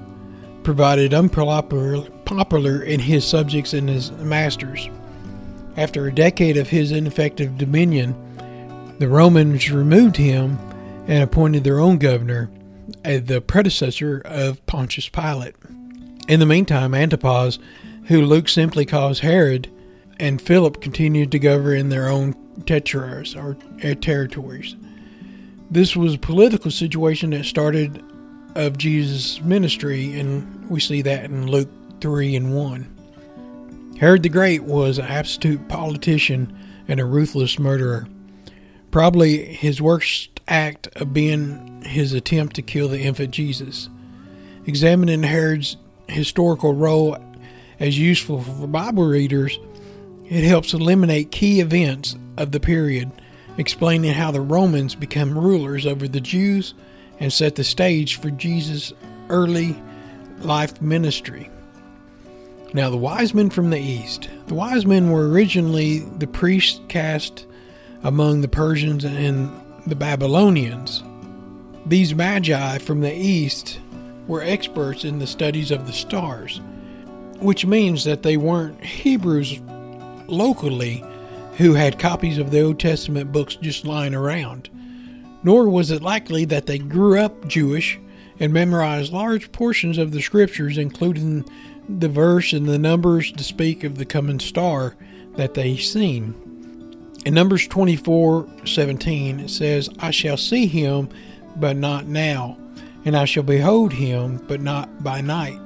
provided 0.62 1.14
unpopular 1.14 2.82
in 2.82 3.00
his 3.00 3.26
subjects 3.26 3.72
and 3.72 3.88
his 3.88 4.10
masters. 4.12 4.88
After 5.76 6.06
a 6.06 6.14
decade 6.14 6.56
of 6.56 6.68
his 6.68 6.92
ineffective 6.92 7.56
dominion, 7.56 8.14
the 8.98 9.08
Romans 9.08 9.70
removed 9.70 10.16
him 10.16 10.58
and 11.06 11.22
appointed 11.22 11.64
their 11.64 11.80
own 11.80 11.98
governor, 11.98 12.50
uh, 13.04 13.18
the 13.24 13.40
predecessor 13.40 14.20
of 14.24 14.64
Pontius 14.66 15.08
Pilate. 15.08 15.54
In 16.28 16.40
the 16.40 16.46
meantime, 16.46 16.94
Antipas, 16.94 17.58
who 18.08 18.22
Luke 18.22 18.48
simply 18.48 18.84
calls 18.84 19.20
Herod, 19.20 19.70
and 20.18 20.42
Philip 20.42 20.82
continued 20.82 21.30
to 21.32 21.38
govern 21.38 21.88
their 21.88 22.08
own 22.08 22.34
tetrarchs 22.66 23.36
or 23.36 23.56
uh, 23.84 23.94
territories. 23.94 24.76
This 25.70 25.94
was 25.94 26.14
a 26.14 26.18
political 26.18 26.70
situation 26.70 27.30
that 27.30 27.44
started 27.44 28.02
of 28.58 28.76
Jesus' 28.76 29.40
ministry, 29.40 30.18
and 30.18 30.68
we 30.68 30.80
see 30.80 31.00
that 31.02 31.24
in 31.24 31.46
Luke 31.46 31.70
3 32.00 32.34
and 32.34 32.54
1. 32.54 33.94
Herod 34.00 34.24
the 34.24 34.28
Great 34.28 34.64
was 34.64 34.98
an 34.98 35.06
absolute 35.06 35.68
politician 35.68 36.56
and 36.88 36.98
a 36.98 37.04
ruthless 37.04 37.58
murderer. 37.58 38.08
Probably 38.90 39.44
his 39.44 39.80
worst 39.80 40.40
act 40.48 40.88
of 40.96 41.14
being 41.14 41.82
his 41.84 42.12
attempt 42.12 42.56
to 42.56 42.62
kill 42.62 42.88
the 42.88 43.00
infant 43.00 43.30
Jesus. 43.30 43.88
Examining 44.66 45.22
Herod's 45.22 45.76
historical 46.08 46.74
role 46.74 47.16
as 47.78 47.96
useful 47.96 48.42
for 48.42 48.66
Bible 48.66 49.06
readers, 49.06 49.56
it 50.28 50.42
helps 50.42 50.74
eliminate 50.74 51.30
key 51.30 51.60
events 51.60 52.16
of 52.36 52.50
the 52.50 52.60
period, 52.60 53.12
explaining 53.56 54.14
how 54.14 54.32
the 54.32 54.40
Romans 54.40 54.96
became 54.96 55.38
rulers 55.38 55.86
over 55.86 56.08
the 56.08 56.20
Jews 56.20 56.74
and 57.20 57.32
set 57.32 57.54
the 57.54 57.64
stage 57.64 58.16
for 58.16 58.30
Jesus' 58.30 58.92
early 59.28 59.80
life 60.40 60.80
ministry. 60.80 61.50
Now, 62.74 62.90
the 62.90 62.96
wise 62.96 63.32
men 63.32 63.50
from 63.50 63.70
the 63.70 63.80
east. 63.80 64.28
The 64.46 64.54
wise 64.54 64.84
men 64.84 65.10
were 65.10 65.28
originally 65.28 66.00
the 66.00 66.26
priest 66.26 66.82
caste 66.88 67.46
among 68.02 68.42
the 68.42 68.48
Persians 68.48 69.04
and 69.04 69.50
the 69.86 69.96
Babylonians. 69.96 71.02
These 71.86 72.14
magi 72.14 72.78
from 72.78 73.00
the 73.00 73.14
east 73.14 73.80
were 74.26 74.42
experts 74.42 75.04
in 75.04 75.18
the 75.18 75.26
studies 75.26 75.70
of 75.70 75.86
the 75.86 75.92
stars, 75.92 76.60
which 77.40 77.64
means 77.64 78.04
that 78.04 78.22
they 78.22 78.36
weren't 78.36 78.84
Hebrews 78.84 79.58
locally 80.26 81.02
who 81.56 81.72
had 81.72 81.98
copies 81.98 82.36
of 82.36 82.50
the 82.50 82.60
Old 82.60 82.78
Testament 82.78 83.32
books 83.32 83.56
just 83.56 83.86
lying 83.86 84.14
around. 84.14 84.68
Nor 85.42 85.68
was 85.68 85.90
it 85.90 86.02
likely 86.02 86.44
that 86.46 86.66
they 86.66 86.78
grew 86.78 87.18
up 87.18 87.46
Jewish 87.46 87.98
and 88.40 88.52
memorized 88.52 89.12
large 89.12 89.50
portions 89.52 89.98
of 89.98 90.12
the 90.12 90.22
scriptures, 90.22 90.78
including 90.78 91.44
the 91.88 92.08
verse 92.08 92.52
and 92.52 92.66
the 92.66 92.78
numbers 92.78 93.32
to 93.32 93.42
speak 93.42 93.84
of 93.84 93.96
the 93.96 94.04
coming 94.04 94.40
star 94.40 94.96
that 95.36 95.54
they 95.54 95.76
seen. 95.76 96.34
In 97.24 97.34
Numbers 97.34 97.66
24 97.66 98.48
17, 98.64 99.40
it 99.40 99.50
says, 99.50 99.88
I 99.98 100.10
shall 100.10 100.36
see 100.36 100.66
him, 100.66 101.08
but 101.56 101.76
not 101.76 102.06
now, 102.06 102.56
and 103.04 103.16
I 103.16 103.24
shall 103.24 103.42
behold 103.42 103.92
him, 103.92 104.38
but 104.46 104.60
not 104.60 105.02
by 105.02 105.20
night. 105.20 105.58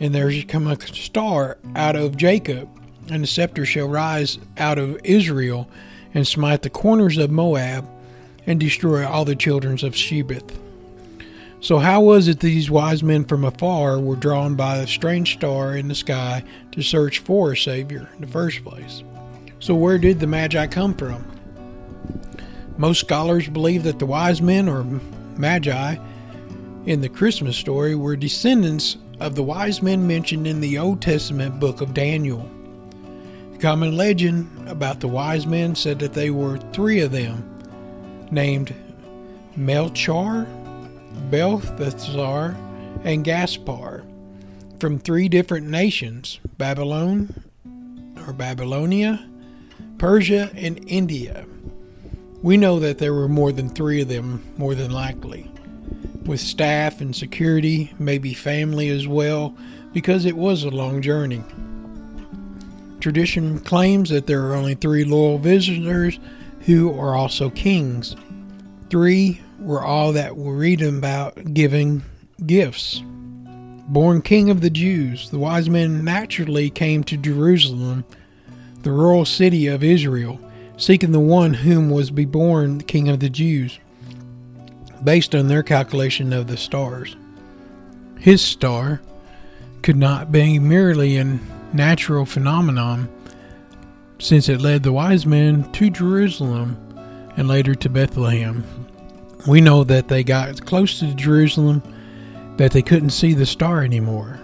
And 0.00 0.14
there 0.14 0.30
shall 0.30 0.46
come 0.46 0.66
a 0.66 0.80
star 0.80 1.58
out 1.74 1.96
of 1.96 2.16
Jacob, 2.16 2.68
and 3.10 3.22
the 3.22 3.26
scepter 3.26 3.64
shall 3.64 3.88
rise 3.88 4.38
out 4.56 4.78
of 4.78 5.00
Israel, 5.04 5.68
and 6.14 6.26
smite 6.26 6.62
the 6.62 6.70
corners 6.70 7.18
of 7.18 7.30
Moab, 7.30 7.88
and 8.48 8.58
destroy 8.58 9.06
all 9.06 9.26
the 9.26 9.36
children 9.36 9.74
of 9.74 9.92
Sheth. 9.92 10.58
So, 11.60 11.78
how 11.78 12.00
was 12.00 12.28
it 12.28 12.40
these 12.40 12.70
wise 12.70 13.02
men 13.02 13.24
from 13.24 13.44
afar 13.44 14.00
were 14.00 14.16
drawn 14.16 14.54
by 14.54 14.78
a 14.78 14.86
strange 14.86 15.34
star 15.34 15.76
in 15.76 15.88
the 15.88 15.94
sky 15.94 16.42
to 16.72 16.82
search 16.82 17.18
for 17.18 17.52
a 17.52 17.56
Savior 17.56 18.08
in 18.14 18.22
the 18.22 18.26
first 18.26 18.64
place? 18.64 19.02
So, 19.60 19.74
where 19.74 19.98
did 19.98 20.18
the 20.18 20.26
Magi 20.26 20.66
come 20.68 20.94
from? 20.94 21.24
Most 22.78 23.00
scholars 23.00 23.48
believe 23.48 23.82
that 23.82 23.98
the 23.98 24.06
wise 24.06 24.40
men, 24.40 24.66
or 24.66 24.82
Magi, 25.36 25.96
in 26.86 27.02
the 27.02 27.08
Christmas 27.08 27.56
story 27.56 27.94
were 27.94 28.16
descendants 28.16 28.96
of 29.20 29.34
the 29.34 29.42
wise 29.42 29.82
men 29.82 30.06
mentioned 30.06 30.46
in 30.46 30.60
the 30.60 30.78
Old 30.78 31.02
Testament 31.02 31.60
book 31.60 31.82
of 31.82 31.92
Daniel. 31.92 32.48
The 33.52 33.58
common 33.58 33.94
legend 33.94 34.68
about 34.68 35.00
the 35.00 35.08
wise 35.08 35.46
men 35.46 35.74
said 35.74 35.98
that 35.98 36.14
they 36.14 36.30
were 36.30 36.56
three 36.72 37.00
of 37.00 37.12
them, 37.12 37.57
named 38.30 38.74
Melchior, 39.56 40.46
Balthazar, 41.30 42.56
and 43.04 43.24
Gaspar, 43.24 44.04
from 44.80 44.98
three 44.98 45.28
different 45.28 45.66
nations 45.66 46.40
Babylon 46.56 47.42
or 48.26 48.32
Babylonia, 48.32 49.28
Persia, 49.98 50.50
and 50.54 50.82
India. 50.88 51.46
We 52.42 52.56
know 52.56 52.78
that 52.78 52.98
there 52.98 53.14
were 53.14 53.28
more 53.28 53.50
than 53.50 53.68
three 53.68 54.00
of 54.02 54.08
them, 54.08 54.44
more 54.56 54.74
than 54.74 54.92
likely, 54.92 55.50
with 56.24 56.40
staff 56.40 57.00
and 57.00 57.14
security, 57.14 57.92
maybe 57.98 58.34
family 58.34 58.88
as 58.90 59.08
well, 59.08 59.56
because 59.92 60.24
it 60.24 60.36
was 60.36 60.62
a 60.62 60.70
long 60.70 61.02
journey. 61.02 61.42
Tradition 63.00 63.58
claims 63.60 64.10
that 64.10 64.26
there 64.26 64.44
are 64.46 64.54
only 64.54 64.74
three 64.74 65.04
loyal 65.04 65.38
visitors 65.38 66.18
who 66.68 66.92
are 67.00 67.14
also 67.14 67.48
kings. 67.48 68.14
Three 68.90 69.40
were 69.58 69.82
all 69.82 70.12
that 70.12 70.36
we 70.36 70.50
read 70.50 70.82
about 70.82 71.54
giving 71.54 72.02
gifts. 72.44 73.02
Born 73.88 74.20
king 74.20 74.50
of 74.50 74.60
the 74.60 74.68
Jews, 74.68 75.30
the 75.30 75.38
wise 75.38 75.70
men 75.70 76.04
naturally 76.04 76.68
came 76.68 77.02
to 77.04 77.16
Jerusalem 77.16 78.04
the 78.82 78.92
royal 78.92 79.24
city 79.24 79.66
of 79.66 79.82
Israel, 79.82 80.38
seeking 80.76 81.12
the 81.12 81.20
one 81.20 81.54
whom 81.54 81.88
was 81.88 82.08
to 82.08 82.12
be 82.12 82.26
born 82.26 82.82
king 82.82 83.08
of 83.08 83.20
the 83.20 83.30
Jews, 83.30 83.78
based 85.02 85.34
on 85.34 85.48
their 85.48 85.62
calculation 85.62 86.34
of 86.34 86.48
the 86.48 86.58
stars. 86.58 87.16
His 88.18 88.42
star 88.42 89.00
could 89.80 89.96
not 89.96 90.30
be 90.30 90.58
merely 90.58 91.16
a 91.16 91.38
natural 91.72 92.26
phenomenon 92.26 93.08
since 94.18 94.48
it 94.48 94.60
led 94.60 94.82
the 94.82 94.92
wise 94.92 95.26
men 95.26 95.70
to 95.72 95.90
Jerusalem 95.90 96.76
and 97.36 97.48
later 97.48 97.74
to 97.76 97.88
Bethlehem. 97.88 98.64
We 99.46 99.60
know 99.60 99.84
that 99.84 100.08
they 100.08 100.24
got 100.24 100.64
close 100.66 100.98
to 100.98 101.14
Jerusalem 101.14 101.82
that 102.56 102.72
they 102.72 102.82
couldn't 102.82 103.10
see 103.10 103.34
the 103.34 103.46
star 103.46 103.82
anymore. 103.84 104.40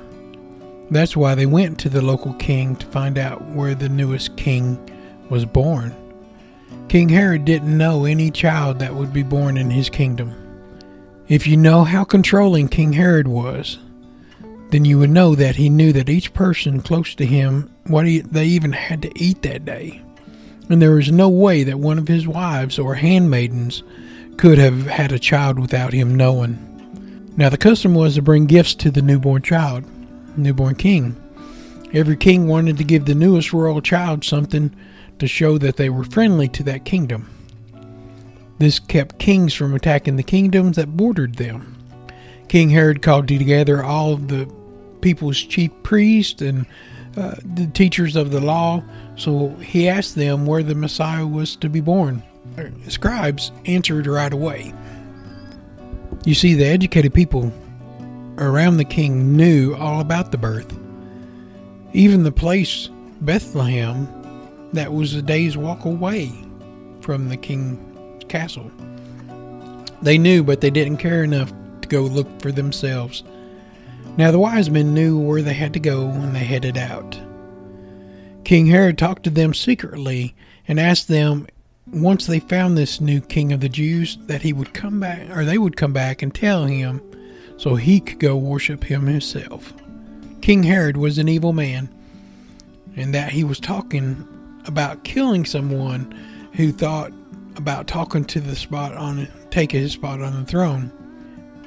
That's 0.91 1.17
why 1.17 1.35
they 1.35 1.47
went 1.47 1.79
to 1.81 1.89
the 1.89 2.03
local 2.03 2.35
king 2.35 2.77
to 2.77 2.87
find 2.87 3.19
out 3.19 3.45
where 3.51 3.75
the 3.75 3.89
newest 3.89 4.37
king 4.37 4.79
was 5.29 5.45
born. 5.45 5.95
King 6.89 7.09
Herod 7.09 7.45
didn't 7.45 7.77
know 7.77 8.05
any 8.05 8.31
child 8.31 8.79
that 8.79 8.95
would 8.95 9.13
be 9.13 9.23
born 9.23 9.57
in 9.57 9.71
his 9.71 9.89
kingdom. 9.89 10.33
If 11.27 11.47
you 11.47 11.57
know 11.57 11.83
how 11.85 12.05
controlling 12.05 12.69
King 12.69 12.93
Herod 12.93 13.27
was, 13.27 13.79
then 14.71 14.85
you 14.85 14.99
would 14.99 15.11
know 15.11 15.35
that 15.35 15.57
he 15.57 15.69
knew 15.69 15.93
that 15.93 16.09
each 16.09 16.35
person 16.35 16.81
close 16.81 17.15
to 17.15 17.27
him 17.27 17.71
what 17.87 18.07
he, 18.07 18.21
they 18.21 18.47
even 18.47 18.73
had 18.73 19.03
to 19.03 19.19
eat 19.19 19.43
that 19.43 19.65
day. 19.65 20.03
And 20.69 20.81
there 20.81 20.93
was 20.93 21.13
no 21.13 21.29
way 21.29 21.63
that 21.65 21.79
one 21.79 21.99
of 21.99 22.09
his 22.09 22.27
wives 22.27 22.79
or 22.79 22.95
handmaidens 22.95 23.83
could 24.37 24.59
have 24.59 24.87
had 24.87 25.13
a 25.13 25.19
child 25.19 25.59
without 25.59 25.93
him 25.93 26.15
knowing. 26.15 26.59
Now 27.37 27.49
the 27.49 27.59
custom 27.59 27.95
was 27.95 28.15
to 28.15 28.23
bring 28.23 28.47
gifts 28.47 28.75
to 28.77 28.91
the 28.91 29.03
newborn 29.03 29.43
child, 29.43 29.85
newborn 30.37 30.77
king. 30.77 31.21
Every 31.93 32.17
king 32.17 32.49
wanted 32.49 32.79
to 32.79 32.85
give 32.85 33.05
the 33.05 33.15
newest 33.15 33.53
royal 33.53 33.81
child 33.81 34.25
something 34.25 34.75
to 35.19 35.29
show 35.29 35.59
that 35.59 35.77
they 35.77 35.91
were 35.91 36.05
friendly 36.05 36.49
to 36.49 36.63
that 36.65 36.85
kingdom. 36.85 37.31
This 38.59 38.79
kept 38.79 39.19
kings 39.19 39.53
from 39.53 39.75
attacking 39.75 40.17
the 40.17 40.23
kingdoms 40.23 40.77
that 40.77 40.97
bordered 40.97 41.37
them. 41.37 41.74
King 42.55 42.71
Herod 42.71 43.03
called 43.03 43.27
together 43.27 43.83
all 43.83 44.13
of 44.13 44.29
the 44.29 44.49
people's 45.01 45.41
chief 45.41 45.73
priests 45.83 46.41
and 46.41 46.67
uh, 47.17 47.35
the 47.43 47.67
teachers 47.67 48.15
of 48.15 48.31
the 48.31 48.39
law, 48.39 48.81
so 49.17 49.49
he 49.57 49.89
asked 49.89 50.15
them 50.15 50.47
where 50.47 50.63
the 50.63 50.77
Messiah 50.77 51.27
was 51.27 51.57
to 51.57 51.69
be 51.69 51.81
born. 51.81 52.23
The 52.55 52.93
scribes 52.93 53.51
answered 53.67 54.07
right 54.07 54.33
away. 54.33 54.73
You 56.25 56.35
see, 56.35 56.55
the 56.55 56.67
educated 56.67 57.13
people 57.13 57.53
around 58.39 58.77
the 58.77 58.85
king 58.85 59.37
knew 59.37 59.75
all 59.75 59.99
about 59.99 60.31
the 60.31 60.39
birth. 60.39 60.79
Even 61.93 62.23
the 62.23 62.31
place, 62.31 62.89
Bethlehem, 63.23 64.07
that 64.75 64.93
was 64.93 65.15
a 65.15 65.23
day's 65.23 65.57
walk 65.57 65.87
away 65.87 66.31
from 67.01 67.31
the 67.31 67.37
king's 67.37 68.23
castle. 68.29 68.71
They 70.03 70.19
knew, 70.19 70.45
but 70.45 70.61
they 70.61 70.71
didn't 70.71 70.99
care 70.99 71.25
enough 71.25 71.53
to 71.85 71.89
go 71.89 72.03
look 72.03 72.41
for 72.41 72.51
themselves. 72.51 73.23
Now 74.17 74.31
the 74.31 74.39
wise 74.39 74.71
men 74.71 74.95
knew 74.95 75.19
where 75.19 75.43
they 75.43 75.55
had 75.55 75.73
to 75.75 75.81
go 75.81 76.09
and 76.09 76.35
they 76.35 76.45
headed 76.45 76.77
out. 76.77 77.21
King 78.45 78.67
Herod 78.67 78.99
talked 78.99 79.25
to 79.25 79.31
them 79.31 79.55
secretly 79.55 80.35
and 80.69 80.79
asked 80.79 81.09
them 81.09 81.47
once 81.87 82.27
they 82.27 82.41
found 82.41 82.77
this 82.77 83.01
new 83.01 83.21
king 83.21 83.53
of 83.53 83.61
the 83.61 83.69
Jews 83.69 84.19
that 84.27 84.43
he 84.43 84.53
would 84.53 84.75
come 84.75 85.01
back 85.01 85.31
or 85.31 85.45
they 85.45 85.59
would 85.59 85.77
come 85.77 85.93
back 85.93 86.23
and 86.23 86.35
tell 86.35 86.67
him 86.67 87.01
so 87.57 87.75
he 87.75 88.01
could 88.01 88.19
go 88.19 88.37
worship 88.37 88.85
him 88.85 89.07
himself. 89.07 89.73
King 90.41 90.63
Herod 90.63 90.97
was 90.97 91.19
an 91.19 91.29
evil 91.29 91.53
man 91.53 91.89
and 92.97 93.15
that 93.15 93.33
he 93.33 93.45
was 93.45 93.61
talking 93.61 94.27
about 94.67 95.05
killing 95.05 95.45
someone 95.45 96.13
who 96.55 96.73
thought 96.73 97.13
about 97.57 97.87
talking 97.87 98.25
to 98.25 98.41
the 98.41 98.57
spot 98.57 98.95
on 98.95 99.29
taking 99.51 99.81
his 99.81 99.93
spot 99.93 100.21
on 100.21 100.33
the 100.41 100.47
throne. 100.47 100.91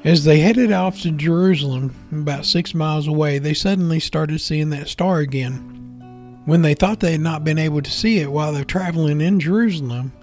As 0.07 0.23
they 0.23 0.39
headed 0.39 0.71
off 0.71 1.01
to 1.01 1.11
Jerusalem, 1.11 1.93
about 2.13 2.45
six 2.45 2.73
miles 2.73 3.09
away, 3.09 3.39
they 3.39 3.53
suddenly 3.53 3.99
started 3.99 4.39
seeing 4.39 4.69
that 4.69 4.87
star 4.87 5.19
again. 5.19 6.41
When 6.45 6.61
they 6.61 6.75
thought 6.75 7.01
they 7.01 7.11
had 7.11 7.19
not 7.19 7.43
been 7.43 7.59
able 7.59 7.81
to 7.81 7.91
see 7.91 8.19
it 8.19 8.31
while 8.31 8.53
they're 8.53 8.63
traveling 8.63 9.19
in 9.19 9.41
Jerusalem, 9.41 10.13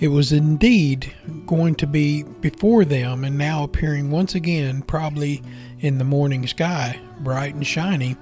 it 0.00 0.08
was 0.08 0.32
indeed 0.32 1.12
going 1.46 1.76
to 1.76 1.86
be 1.86 2.24
before 2.24 2.84
them 2.84 3.22
and 3.22 3.38
now 3.38 3.62
appearing 3.62 4.10
once 4.10 4.34
again, 4.34 4.82
probably 4.82 5.40
in 5.78 5.98
the 5.98 6.04
morning 6.04 6.44
sky, 6.48 6.98
bright 7.20 7.54
and 7.54 7.64
shiny 7.64 8.16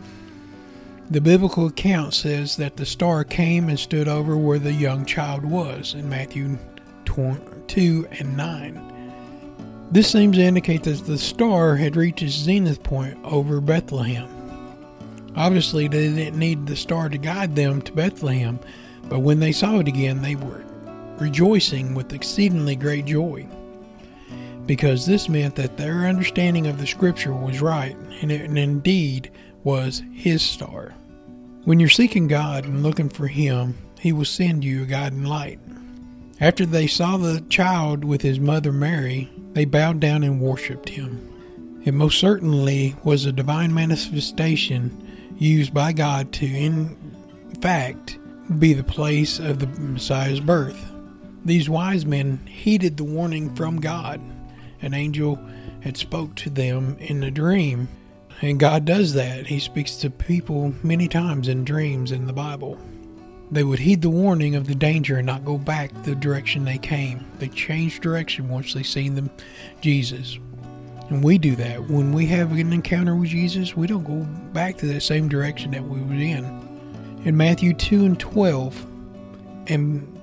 the 1.11 1.20
biblical 1.22 1.68
account 1.68 2.12
says 2.12 2.57
that 2.57 2.76
the 2.76 2.85
star 2.85 3.24
came 3.24 3.70
and 3.70 3.81
stood 3.81 4.09
over 4.09 4.37
where 4.37 4.59
the 4.59 4.74
young 4.74 5.07
child 5.07 5.42
was 5.42 5.94
in 5.94 6.07
Matthew 6.07 6.59
2 7.07 8.07
and 8.11 8.37
9. 8.37 8.97
This 9.90 10.11
seems 10.11 10.37
to 10.37 10.42
indicate 10.42 10.83
that 10.83 11.07
the 11.07 11.16
star 11.16 11.77
had 11.77 11.96
reached 11.96 12.22
its 12.22 12.35
zenith 12.35 12.83
point 12.83 13.18
over 13.24 13.61
Bethlehem. 13.61 14.29
Obviously, 15.35 15.88
they 15.88 16.12
didn't 16.12 16.38
need 16.38 16.66
the 16.66 16.77
star 16.77 17.09
to 17.09 17.16
guide 17.16 17.57
them 17.57 17.81
to 17.83 17.92
Bethlehem, 17.92 18.59
but 19.05 19.20
when 19.20 19.40
they 19.40 19.53
saw 19.53 19.79
it 19.79 19.88
again, 19.88 20.20
they 20.20 20.35
were 20.35 20.64
rejoicing 21.18 21.94
with 21.94 22.12
exceedingly 22.12 22.77
great 22.77 23.07
joy. 23.07 23.46
Because 24.66 25.07
this 25.07 25.29
meant 25.29 25.55
that 25.57 25.79
their 25.79 26.07
understanding 26.07 26.66
of 26.66 26.79
the 26.79 26.87
scripture 26.87 27.33
was 27.33 27.62
right, 27.62 27.96
and 28.20 28.31
it 28.31 28.42
indeed 28.42 29.31
was 29.64 30.03
his 30.12 30.42
star. 30.42 30.94
When 31.64 31.81
you're 31.81 31.88
seeking 31.88 32.29
God 32.29 32.64
and 32.64 32.83
looking 32.83 33.11
for 33.11 33.27
Him, 33.27 33.77
He 34.01 34.12
will 34.12 34.24
send 34.24 34.64
you 34.64 34.85
a 34.85 34.87
guiding 34.87 35.24
light. 35.24 35.59
After 36.40 36.64
they 36.64 36.87
saw 36.87 37.16
the 37.16 37.44
child 37.51 38.05
with 38.05 38.22
his 38.22 38.40
mother 38.40 38.72
Mary, 38.72 39.29
they 39.52 39.64
bowed 39.64 40.00
down 40.00 40.22
and 40.22 40.40
worshipped 40.40 40.88
him. 40.88 41.80
It 41.84 41.94
most 41.94 42.18
certainly 42.18 42.96
was 43.04 43.24
a 43.24 43.32
divine 43.32 43.72
manifestation 43.72 45.34
used 45.38 45.72
by 45.72 45.92
God 45.92 46.32
to, 46.34 46.46
in 46.46 46.96
fact, 47.61 48.18
be 48.58 48.72
the 48.72 48.84
place 48.84 49.38
of 49.38 49.58
the 49.58 49.66
Messiah's 49.66 50.40
birth. 50.40 50.92
These 51.44 51.70
wise 51.70 52.04
men 52.04 52.46
heeded 52.46 52.96
the 52.96 53.04
warning 53.04 53.54
from 53.54 53.80
God. 53.80 54.20
An 54.82 54.94
angel 54.94 55.38
had 55.80 55.96
spoke 55.96 56.34
to 56.37 56.50
them 56.50 56.96
in 56.98 57.22
a 57.22 57.30
dream 57.30 57.88
and 58.40 58.61
God 58.61 58.84
does 58.84 59.14
that. 59.14 59.46
He 59.46 59.58
speaks 59.58 59.96
to 59.96 60.11
people 60.11 60.74
many 60.82 61.08
times 61.08 61.48
in 61.48 61.64
dreams 61.64 62.12
in 62.12 62.26
the 62.26 62.32
Bible. 62.32 62.78
They 63.50 63.64
would 63.64 63.78
heed 63.78 64.02
the 64.02 64.11
warning 64.11 64.54
of 64.56 64.66
the 64.66 64.74
danger 64.74 65.16
and 65.16 65.26
not 65.26 65.44
go 65.44 65.56
back 65.56 65.90
the 66.02 66.14
direction 66.14 66.64
they 66.64 66.78
came. 66.78 67.26
They 67.38 67.48
change 67.48 68.00
direction 68.00 68.48
once 68.48 68.74
they 68.74 68.82
seen 68.82 69.14
them 69.14 69.30
Jesus. 69.80 70.38
And 71.08 71.24
we 71.24 71.38
do 71.38 71.56
that. 71.56 71.88
When 71.88 72.12
we 72.12 72.26
have 72.26 72.52
an 72.52 72.72
encounter 72.72 73.16
with 73.16 73.30
Jesus, 73.30 73.74
we 73.74 73.87
don't 73.87 74.04
go 74.04 74.24
back 74.52 74.76
to 74.78 74.87
that 74.87 75.00
same 75.00 75.28
direction 75.28 75.70
that 75.70 75.84
we 75.84 76.00
were 76.00 76.12
in. 76.12 76.44
In 77.24 77.37
Matthew 77.37 77.72
2 77.72 78.04
and 78.04 78.20
12, 78.20 78.87
and 79.68 80.14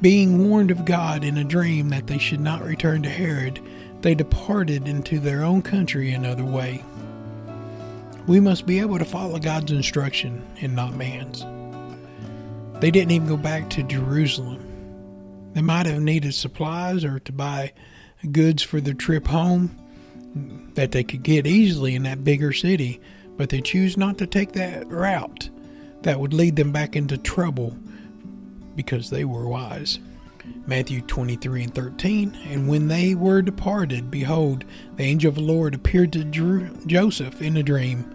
being 0.00 0.48
warned 0.48 0.72
of 0.72 0.84
God 0.84 1.22
in 1.22 1.38
a 1.38 1.44
dream 1.44 1.88
that 1.90 2.08
they 2.08 2.18
should 2.18 2.40
not 2.40 2.64
return 2.64 3.02
to 3.04 3.08
Herod, 3.08 3.60
they 4.00 4.14
departed 4.14 4.88
into 4.88 5.20
their 5.20 5.44
own 5.44 5.62
country 5.62 6.12
another 6.12 6.44
way. 6.44 6.84
We 8.26 8.40
must 8.40 8.66
be 8.66 8.80
able 8.80 8.98
to 8.98 9.04
follow 9.04 9.38
God's 9.38 9.70
instruction 9.70 10.44
and 10.60 10.74
not 10.74 10.94
man's. 10.94 11.44
They 12.80 12.90
didn't 12.90 13.12
even 13.12 13.28
go 13.28 13.36
back 13.36 13.70
to 13.70 13.82
Jerusalem. 13.82 14.60
They 15.54 15.62
might 15.62 15.86
have 15.86 16.00
needed 16.00 16.34
supplies 16.34 17.04
or 17.04 17.20
to 17.20 17.32
buy 17.32 17.72
goods 18.32 18.62
for 18.62 18.80
their 18.80 18.94
trip 18.94 19.26
home 19.26 19.78
that 20.74 20.92
they 20.92 21.04
could 21.04 21.22
get 21.22 21.46
easily 21.46 21.94
in 21.94 22.02
that 22.02 22.24
bigger 22.24 22.52
city, 22.52 23.00
but 23.36 23.48
they 23.48 23.60
choose 23.60 23.96
not 23.96 24.18
to 24.18 24.26
take 24.26 24.52
that 24.52 24.86
route 24.88 25.48
that 26.02 26.18
would 26.18 26.34
lead 26.34 26.56
them 26.56 26.72
back 26.72 26.96
into 26.96 27.16
trouble 27.16 27.76
because 28.74 29.10
they 29.10 29.24
were 29.24 29.48
wise. 29.48 29.98
Matthew 30.66 31.00
23 31.00 31.64
and 31.64 31.74
13. 31.74 32.38
And 32.48 32.68
when 32.68 32.88
they 32.88 33.14
were 33.14 33.42
departed, 33.42 34.10
behold, 34.10 34.64
the 34.96 35.04
angel 35.04 35.30
of 35.30 35.36
the 35.36 35.40
Lord 35.40 35.74
appeared 35.74 36.12
to 36.12 36.24
Joseph 36.86 37.40
in 37.40 37.56
a 37.56 37.62
dream, 37.62 38.10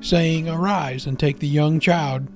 saying, 0.00 0.48
Arise 0.48 1.06
and 1.06 1.18
take 1.18 1.38
the 1.38 1.46
young 1.46 1.78
child 1.78 2.33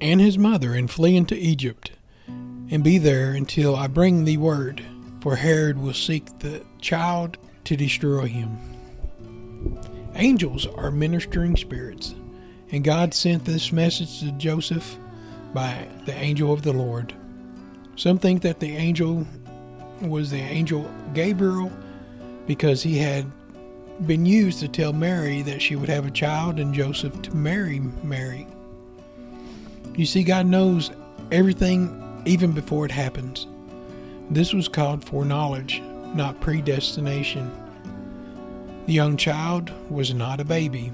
and 0.00 0.20
his 0.20 0.38
mother 0.38 0.74
and 0.74 0.90
flee 0.90 1.16
into 1.16 1.36
Egypt, 1.36 1.92
and 2.26 2.82
be 2.84 2.98
there 2.98 3.32
until 3.32 3.76
I 3.76 3.86
bring 3.86 4.24
thee 4.24 4.36
word, 4.36 4.82
for 5.20 5.36
Herod 5.36 5.78
will 5.78 5.94
seek 5.94 6.38
the 6.38 6.64
child 6.80 7.36
to 7.64 7.76
destroy 7.76 8.26
him. 8.26 8.58
Angels 10.14 10.66
are 10.66 10.90
ministering 10.90 11.56
spirits, 11.56 12.14
and 12.70 12.84
God 12.84 13.14
sent 13.14 13.44
this 13.44 13.72
message 13.72 14.20
to 14.20 14.32
Joseph 14.32 14.96
by 15.52 15.86
the 16.06 16.14
angel 16.14 16.52
of 16.52 16.62
the 16.62 16.72
Lord. 16.72 17.14
Some 17.96 18.18
think 18.18 18.42
that 18.42 18.60
the 18.60 18.76
angel 18.76 19.26
was 20.00 20.30
the 20.30 20.38
angel 20.38 20.90
Gabriel 21.12 21.70
because 22.46 22.82
he 22.82 22.98
had 22.98 23.26
been 24.06 24.24
used 24.24 24.60
to 24.60 24.68
tell 24.68 24.92
Mary 24.92 25.42
that 25.42 25.60
she 25.60 25.76
would 25.76 25.88
have 25.88 26.06
a 26.06 26.10
child 26.10 26.58
and 26.58 26.72
Joseph 26.72 27.20
to 27.22 27.36
marry 27.36 27.80
Mary. 28.02 28.46
You 29.94 30.06
see, 30.06 30.22
God 30.22 30.46
knows 30.46 30.90
everything 31.30 32.22
even 32.24 32.52
before 32.52 32.84
it 32.84 32.90
happens. 32.90 33.46
This 34.30 34.52
was 34.52 34.68
called 34.68 35.04
foreknowledge, 35.04 35.82
not 36.14 36.40
predestination. 36.40 37.50
The 38.86 38.92
young 38.92 39.16
child 39.16 39.70
was 39.90 40.14
not 40.14 40.40
a 40.40 40.44
baby. 40.44 40.92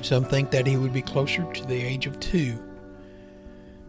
Some 0.00 0.24
think 0.24 0.50
that 0.50 0.66
he 0.66 0.76
would 0.76 0.92
be 0.92 1.02
closer 1.02 1.44
to 1.52 1.66
the 1.66 1.80
age 1.80 2.06
of 2.06 2.18
two, 2.18 2.58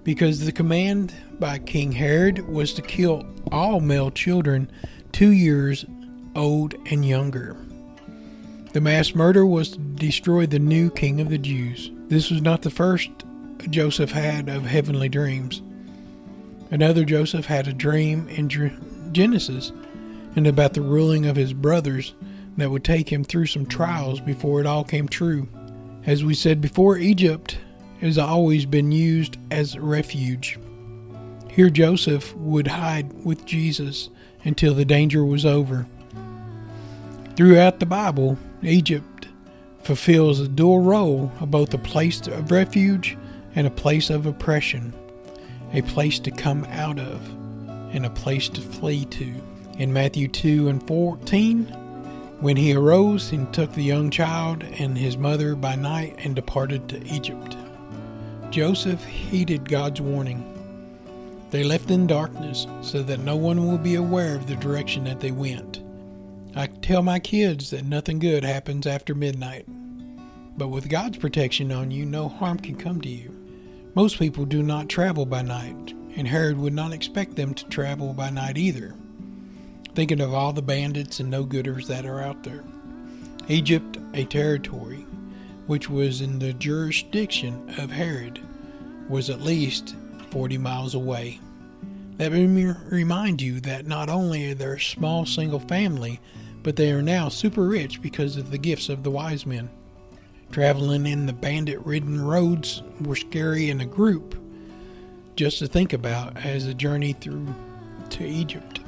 because 0.04 0.46
the 0.46 0.52
command 0.52 1.14
by 1.40 1.60
King 1.60 1.92
Herod 1.92 2.48
was 2.48 2.74
to 2.74 2.82
kill 2.82 3.26
all 3.52 3.80
male 3.80 4.12
children 4.12 4.72
two 5.12 5.32
years 5.32 5.86
old 6.36 6.76
and 6.88 7.06
younger. 7.06 7.56
The 8.74 8.82
mass 8.82 9.16
murder 9.16 9.46
was 9.46 9.72
to 9.72 9.80
destroy 9.80 10.46
the 10.46 10.60
new 10.60 10.90
king 10.90 11.22
of 11.22 11.30
the 11.30 11.38
Jews. 11.38 11.92
This 12.08 12.30
was 12.30 12.42
not 12.42 12.64
the 12.64 12.70
first 12.70 13.12
Joseph 13.70 14.12
had 14.12 14.50
of 14.50 14.66
heavenly 14.66 15.10
dreams. 15.10 15.62
Another 16.72 17.04
Joseph 17.06 17.46
had 17.46 17.68
a 17.68 17.74
dream 17.74 18.28
in 18.30 18.50
Genesis 19.12 19.72
and 20.36 20.48
about 20.48 20.74
the 20.74 20.82
ruling 20.82 21.26
of 21.26 21.36
his 21.36 21.54
brothers 21.54 22.16
that 22.58 22.72
would 22.72 22.84
take 22.84 23.12
him 23.12 23.24
through 23.24 23.46
some 23.46 23.66
trials 23.66 24.20
before 24.20 24.60
it 24.60 24.66
all 24.66 24.84
came 24.84 25.08
true. 25.08 25.48
As 26.06 26.24
we 26.24 26.34
said 26.34 26.62
before, 26.62 26.98
Egypt 26.98 27.58
has 28.02 28.18
always 28.18 28.66
been 28.66 28.92
used 28.92 29.38
as 29.52 29.78
refuge. 29.78 30.60
Here, 31.50 31.70
Joseph 31.70 32.36
would 32.36 32.68
hide 32.68 33.14
with 33.24 33.46
Jesus 33.46 34.10
until 34.44 34.74
the 34.74 34.86
danger 34.86 35.24
was 35.24 35.46
over. 35.46 35.86
Throughout 37.36 37.80
the 37.80 37.86
Bible, 37.86 38.38
Egypt 38.62 39.28
fulfills 39.84 40.40
a 40.40 40.48
dual 40.48 40.80
role 40.80 41.32
of 41.40 41.52
both 41.52 41.74
a 41.74 41.78
place 41.78 42.26
of 42.28 42.52
refuge 42.52 43.18
and 43.56 43.68
a 43.68 43.72
place 43.72 44.10
of 44.10 44.26
oppression, 44.26 44.94
a 45.74 45.82
place 45.82 46.20
to 46.20 46.32
come 46.32 46.66
out 46.66 47.00
of, 47.00 47.22
and 47.94 48.06
a 48.06 48.10
place 48.10 48.50
to 48.50 48.62
flee 48.62 49.06
to. 49.06 49.34
In 49.78 49.94
Matthew 49.94 50.28
2 50.28 50.68
and 50.70 50.86
14, 50.88 51.66
when 52.40 52.58
he 52.58 52.76
arose 52.76 53.32
and 53.32 53.52
took 53.54 53.72
the 53.72 53.84
young 53.84 54.10
child 54.10 54.64
and 54.64 54.98
his 54.98 55.18
mother 55.18 55.56
by 55.56 55.76
night 55.76 56.16
and 56.18 56.36
departed 56.36 56.90
to 56.90 57.02
Egypt. 57.06 57.56
Joseph 58.50 59.04
heeded 59.06 59.70
God's 59.70 60.02
warning. 60.02 60.50
They 61.52 61.64
left 61.64 61.90
in 61.90 62.06
darkness 62.06 62.68
so 62.82 63.02
that 63.04 63.20
no 63.20 63.36
one 63.36 63.66
will 63.66 63.78
be 63.78 63.96
aware 63.96 64.36
of 64.36 64.48
the 64.48 64.56
direction 64.58 65.06
that 65.06 65.22
they 65.22 65.32
went. 65.32 65.82
I 66.56 66.68
tell 66.68 67.02
my 67.02 67.20
kids 67.20 67.70
that 67.70 67.86
nothing 67.86 68.20
good 68.20 68.44
happens 68.44 68.86
after 68.86 69.16
midnight. 69.16 69.66
But 70.58 70.68
with 70.68 70.90
God's 70.90 71.18
protection 71.18 71.72
on 71.72 71.92
you, 71.92 72.06
no 72.06 72.28
harm 72.28 72.60
can 72.60 72.76
come 72.76 73.02
to 73.02 73.10
you. 73.10 73.43
Most 73.96 74.18
people 74.18 74.46
do 74.46 74.64
not 74.64 74.90
travel 74.90 75.24
by 75.24 75.44
night, 75.44 75.94
and 76.16 76.28
Herod 76.28 76.58
would 76.58 76.74
not 76.74 76.94
expect 76.94 77.36
them 77.36 77.54
to 77.54 77.66
travel 77.66 78.12
by 78.14 78.32
night 78.32 78.58
either. 78.58 78.96
Thinking 79.94 80.20
of 80.20 80.34
all 80.34 80.52
the 80.52 80.64
bandits 80.64 81.20
and 81.20 81.30
no 81.30 81.46
gooders 81.46 81.86
that 81.88 82.04
are 82.04 82.20
out 82.20 82.42
there. 82.44 82.64
Egypt, 83.48 84.00
a 84.16 84.26
territory 84.26 85.06
which 85.68 85.92
was 85.92 86.22
in 86.22 86.40
the 86.40 86.54
jurisdiction 86.54 87.70
of 87.78 87.92
Herod, 87.92 88.40
was 89.08 89.30
at 89.30 89.42
least 89.42 89.96
40 90.32 90.58
miles 90.58 90.96
away. 90.96 91.40
Let 92.18 92.32
me 92.32 92.66
remind 92.90 93.44
you 93.44 93.60
that 93.60 93.86
not 93.86 94.10
only 94.10 94.52
are 94.52 94.56
they 94.56 94.66
a 94.66 94.80
small 94.80 95.26
single 95.28 95.60
family, 95.60 96.20
but 96.64 96.78
they 96.78 96.92
are 96.92 97.04
now 97.04 97.30
super 97.30 97.68
rich 97.68 98.02
because 98.02 98.38
of 98.38 98.50
the 98.50 98.58
gifts 98.58 98.90
of 98.90 99.04
the 99.04 99.12
wise 99.12 99.46
men. 99.46 99.70
Traveling 100.54 101.08
in 101.08 101.26
the 101.26 101.34
bandit 101.34 101.84
ridden 101.84 102.24
roads 102.24 102.84
were 103.02 103.16
scary 103.16 103.72
in 103.72 103.82
a 103.82 103.88
group 103.88 104.40
just 105.36 105.58
to 105.58 105.68
think 105.68 105.94
about 105.94 106.38
as 106.38 106.68
a 106.68 106.76
journey 106.76 107.14
through 107.14 107.48
to 108.12 108.24
Egypt. 108.24 108.80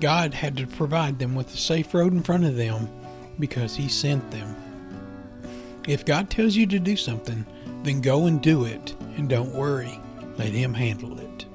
God 0.00 0.34
had 0.34 0.54
to 0.58 0.66
provide 0.66 1.18
them 1.18 1.34
with 1.34 1.54
a 1.54 1.56
safe 1.56 1.94
road 1.94 2.12
in 2.12 2.22
front 2.22 2.44
of 2.44 2.56
them 2.56 2.90
because 3.40 3.74
He 3.74 3.88
sent 3.88 4.30
them. 4.30 4.54
If 5.88 6.04
God 6.04 6.28
tells 6.28 6.56
you 6.56 6.66
to 6.66 6.78
do 6.78 6.94
something, 6.94 7.46
then 7.84 8.02
go 8.02 8.26
and 8.26 8.42
do 8.42 8.66
it 8.66 8.94
and 9.16 9.30
don't 9.30 9.54
worry. 9.54 9.98
Let 10.36 10.50
Him 10.50 10.74
handle 10.74 11.18
it. 11.18 11.46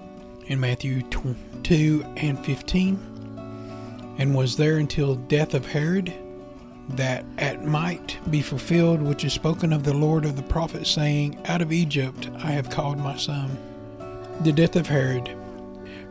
In 0.48 0.60
Matthew 0.60 1.04
2 1.04 2.04
and 2.18 2.44
15, 2.44 4.16
and 4.18 4.34
was 4.34 4.58
there 4.58 4.78
until 4.78 5.14
death 5.14 5.54
of 5.54 5.68
Herod, 5.68 6.12
that 6.90 7.26
it 7.38 7.64
might 7.64 8.18
be 8.30 8.42
fulfilled 8.42 9.02
which 9.02 9.24
is 9.24 9.34
spoken 9.34 9.72
of 9.72 9.84
the 9.84 9.94
Lord 9.94 10.26
of 10.26 10.36
the 10.36 10.44
prophet, 10.44 10.86
saying, 10.86 11.40
Out 11.46 11.62
of 11.62 11.72
Egypt 11.72 12.30
I 12.38 12.52
have 12.52 12.70
called 12.70 12.98
my 12.98 13.18
son. 13.18 13.58
The 14.42 14.52
death 14.52 14.76
of 14.76 14.88
Herod. 14.88 15.30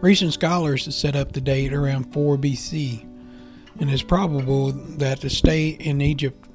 Recent 0.00 0.32
scholars 0.32 0.86
have 0.86 0.94
set 0.94 1.14
up 1.14 1.32
the 1.32 1.40
date 1.40 1.72
around 1.72 2.12
4 2.12 2.36
BC, 2.36 3.06
and 3.78 3.90
it's 3.90 4.02
probable 4.02 4.72
that 4.72 5.20
the 5.20 5.30
stay 5.30 5.68
in 5.68 6.00
Egypt 6.00 6.48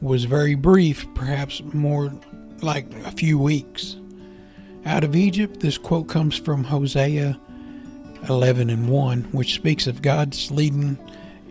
was 0.00 0.24
very 0.24 0.54
brief, 0.54 1.06
perhaps 1.14 1.62
more 1.72 2.12
like 2.62 2.92
a 3.04 3.10
few 3.12 3.38
weeks. 3.38 3.96
Out 4.84 5.04
of 5.04 5.14
Egypt, 5.14 5.60
this 5.60 5.78
quote 5.78 6.08
comes 6.08 6.36
from 6.36 6.64
Hosea 6.64 7.38
11 8.28 8.70
and 8.70 8.88
1, 8.88 9.22
which 9.32 9.54
speaks 9.54 9.86
of 9.86 10.02
God's 10.02 10.50
leading 10.50 10.98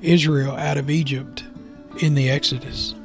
Israel 0.02 0.56
out 0.56 0.78
of 0.78 0.90
Egypt 0.90 1.44
in 2.00 2.16
the 2.16 2.30
Exodus. 2.30 2.96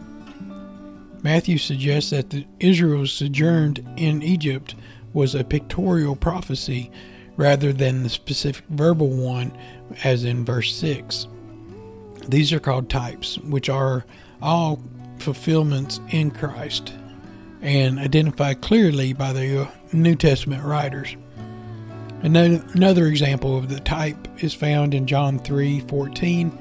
Matthew 1.23 1.59
suggests 1.59 2.11
that 2.11 2.31
the 2.31 2.47
Israel's 2.61 3.13
sojourn 3.13 3.77
in 3.97 4.23
Egypt 4.23 4.75
was 5.13 5.35
a 5.35 5.45
pictorial 5.45 6.15
prophecy 6.15 6.91
rather 7.37 7.73
than 7.73 8.03
the 8.03 8.09
specific 8.09 8.65
verbal 8.69 9.09
one, 9.09 9.53
as 10.05 10.25
in 10.25 10.45
verse 10.45 10.75
6. 10.77 11.27
These 12.29 12.53
are 12.53 12.61
called 12.61 12.89
types, 12.89 13.39
which 13.39 13.69
are 13.69 14.05
all 14.41 14.81
fulfillments 15.19 16.01
in 16.11 16.31
Christ 16.31 16.93
and 17.63 17.99
identified 17.99 18.61
clearly 18.61 19.13
by 19.13 19.33
the 19.33 19.63
uh, 19.63 19.71
New 19.93 20.15
Testament 20.15 20.63
writers. 20.63 21.17
Another 22.23 23.07
example 23.07 23.59
of 23.59 23.69
the 23.69 23.81
type 23.81 24.29
is 24.43 24.55
found 24.55 24.95
in 24.95 25.07
John 25.07 25.39
3:14, 25.39 26.57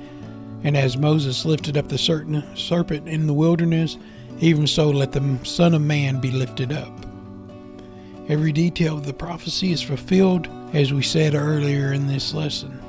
and 0.66 0.76
as 0.76 0.98
Moses 0.98 1.46
lifted 1.46 1.78
up 1.78 1.90
the 1.90 1.98
serpent 2.00 3.08
in 3.08 3.28
the 3.28 3.34
wilderness, 3.34 3.98
even 4.40 4.66
so 4.66 4.90
let 4.90 5.12
the 5.12 5.40
Son 5.44 5.76
of 5.76 5.82
Man 5.82 6.20
be 6.20 6.32
lifted 6.32 6.74
up. 6.74 6.92
Every 8.28 8.52
detail 8.52 8.98
of 8.98 9.06
the 9.06 9.14
prophecy 9.14 9.72
is 9.72 9.84
fulfilled, 9.84 10.50
as 10.74 10.92
we 10.92 11.04
said 11.04 11.36
earlier 11.36 11.94
in 11.94 12.08
this 12.08 12.34
lesson. 12.34 12.82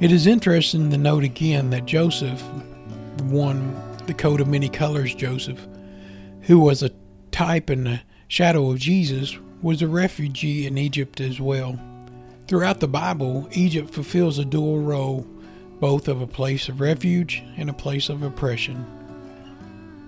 It 0.00 0.10
is 0.10 0.26
interesting 0.26 0.90
to 0.90 0.98
note 0.98 1.22
again 1.22 1.70
that 1.70 1.86
Joseph, 1.86 2.42
the 3.16 3.24
one, 3.24 3.80
the 4.06 4.14
coat 4.14 4.40
of 4.40 4.48
many 4.48 4.68
colors 4.68 5.14
Joseph, 5.14 5.68
who 6.42 6.58
was 6.58 6.82
a 6.82 6.90
type 7.30 7.70
and 7.70 7.86
a 7.86 8.02
shadow 8.26 8.72
of 8.72 8.80
Jesus, 8.80 9.38
was 9.62 9.82
a 9.82 9.86
refugee 9.86 10.66
in 10.66 10.76
Egypt 10.76 11.20
as 11.20 11.40
well. 11.40 11.78
Throughout 12.48 12.80
the 12.80 12.88
Bible, 12.88 13.48
Egypt 13.52 13.90
fulfills 13.90 14.40
a 14.40 14.44
dual 14.44 14.80
role, 14.80 15.24
both 15.80 16.08
of 16.08 16.20
a 16.20 16.26
place 16.26 16.68
of 16.68 16.80
refuge 16.80 17.42
and 17.56 17.70
a 17.70 17.74
place 17.74 18.08
of 18.08 18.22
oppression, 18.22 18.84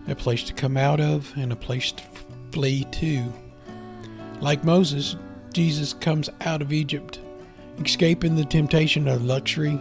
a 0.06 0.14
place 0.14 0.44
to 0.44 0.52
come 0.52 0.76
out 0.76 1.00
of 1.00 1.32
and 1.36 1.50
a 1.52 1.56
place 1.56 1.92
to 1.92 2.02
flee 2.52 2.84
to. 2.92 3.32
Like 4.40 4.64
Moses, 4.64 5.16
Jesus 5.54 5.94
comes 5.94 6.28
out 6.42 6.60
of 6.62 6.72
Egypt, 6.72 7.18
escaping 7.82 8.36
the 8.36 8.44
temptation 8.44 9.08
of 9.08 9.24
luxury, 9.24 9.80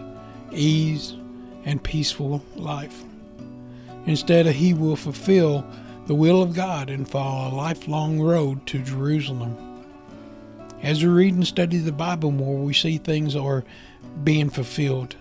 ease, 0.52 1.16
and 1.66 1.84
peaceful 1.84 2.44
life. 2.56 3.04
Instead, 4.06 4.46
he 4.48 4.74
will 4.74 4.96
fulfill 4.96 5.66
the 6.08 6.16
will 6.16 6.42
of 6.42 6.56
God 6.56 6.90
and 6.90 7.08
follow 7.08 7.54
a 7.54 7.56
lifelong 7.56 8.20
road 8.20 8.66
to 8.68 8.82
Jerusalem. 8.82 9.56
As 10.82 11.04
we 11.04 11.10
read 11.10 11.36
and 11.36 11.46
study 11.46 11.78
the 11.78 11.92
Bible 11.92 12.32
more, 12.32 12.58
we 12.58 12.74
see 12.74 12.98
things 12.98 13.36
are 13.36 13.64
being 14.24 14.50
fulfilled. 14.50 15.16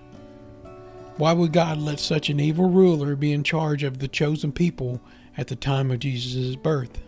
Why 1.20 1.34
would 1.34 1.52
God 1.52 1.76
let 1.76 2.00
such 2.00 2.30
an 2.30 2.40
evil 2.40 2.70
ruler 2.70 3.14
be 3.14 3.30
in 3.30 3.44
charge 3.44 3.82
of 3.82 3.98
the 3.98 4.08
chosen 4.08 4.52
people 4.52 5.02
at 5.36 5.48
the 5.48 5.54
time 5.54 5.90
of 5.90 5.98
Jesus' 5.98 6.56
birth? 6.56 6.98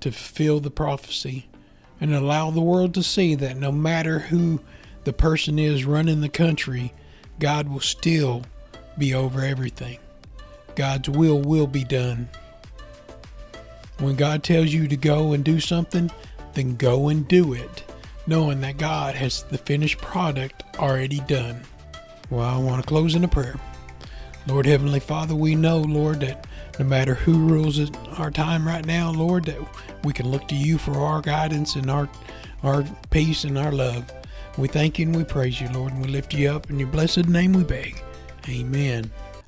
To 0.00 0.10
fulfill 0.10 0.58
the 0.58 0.72
prophecy 0.72 1.48
and 2.00 2.12
allow 2.12 2.50
the 2.50 2.60
world 2.60 2.94
to 2.94 3.04
see 3.04 3.36
that 3.36 3.56
no 3.56 3.70
matter 3.70 4.18
who 4.18 4.58
the 5.04 5.12
person 5.12 5.60
is 5.60 5.84
running 5.84 6.22
the 6.22 6.28
country, 6.28 6.92
God 7.38 7.68
will 7.68 7.78
still 7.78 8.42
be 8.98 9.14
over 9.14 9.42
everything. 9.42 10.00
God's 10.74 11.08
will 11.08 11.40
will 11.40 11.68
be 11.68 11.84
done. 11.84 12.28
When 14.00 14.16
God 14.16 14.42
tells 14.42 14.72
you 14.72 14.88
to 14.88 14.96
go 14.96 15.34
and 15.34 15.44
do 15.44 15.60
something, 15.60 16.10
then 16.54 16.74
go 16.74 17.06
and 17.06 17.28
do 17.28 17.52
it, 17.52 17.84
knowing 18.26 18.60
that 18.62 18.76
God 18.76 19.14
has 19.14 19.44
the 19.44 19.58
finished 19.58 19.98
product 19.98 20.64
already 20.80 21.20
done. 21.20 21.62
Well, 22.30 22.44
I 22.44 22.58
want 22.58 22.82
to 22.82 22.88
close 22.88 23.14
in 23.14 23.24
a 23.24 23.28
prayer. 23.28 23.56
Lord 24.46 24.66
Heavenly 24.66 25.00
Father, 25.00 25.34
we 25.34 25.54
know, 25.54 25.78
Lord, 25.78 26.20
that 26.20 26.46
no 26.78 26.84
matter 26.84 27.14
who 27.14 27.38
rules 27.38 27.90
our 28.18 28.30
time 28.30 28.66
right 28.66 28.84
now, 28.84 29.10
Lord, 29.10 29.44
that 29.44 29.58
we 30.04 30.12
can 30.12 30.30
look 30.30 30.46
to 30.48 30.54
you 30.54 30.78
for 30.78 30.94
our 30.94 31.20
guidance 31.20 31.74
and 31.76 31.90
our 31.90 32.08
our 32.62 32.84
peace 33.10 33.44
and 33.44 33.56
our 33.56 33.72
love. 33.72 34.10
We 34.56 34.68
thank 34.68 34.98
you 34.98 35.06
and 35.06 35.16
we 35.16 35.24
praise 35.24 35.60
you, 35.60 35.68
Lord, 35.68 35.92
and 35.92 36.02
we 36.02 36.08
lift 36.08 36.34
you 36.34 36.50
up 36.50 36.70
in 36.70 36.78
your 36.78 36.88
blessed 36.88 37.28
name 37.28 37.52
we 37.52 37.62
beg. 37.62 38.02
Amen. 38.48 39.10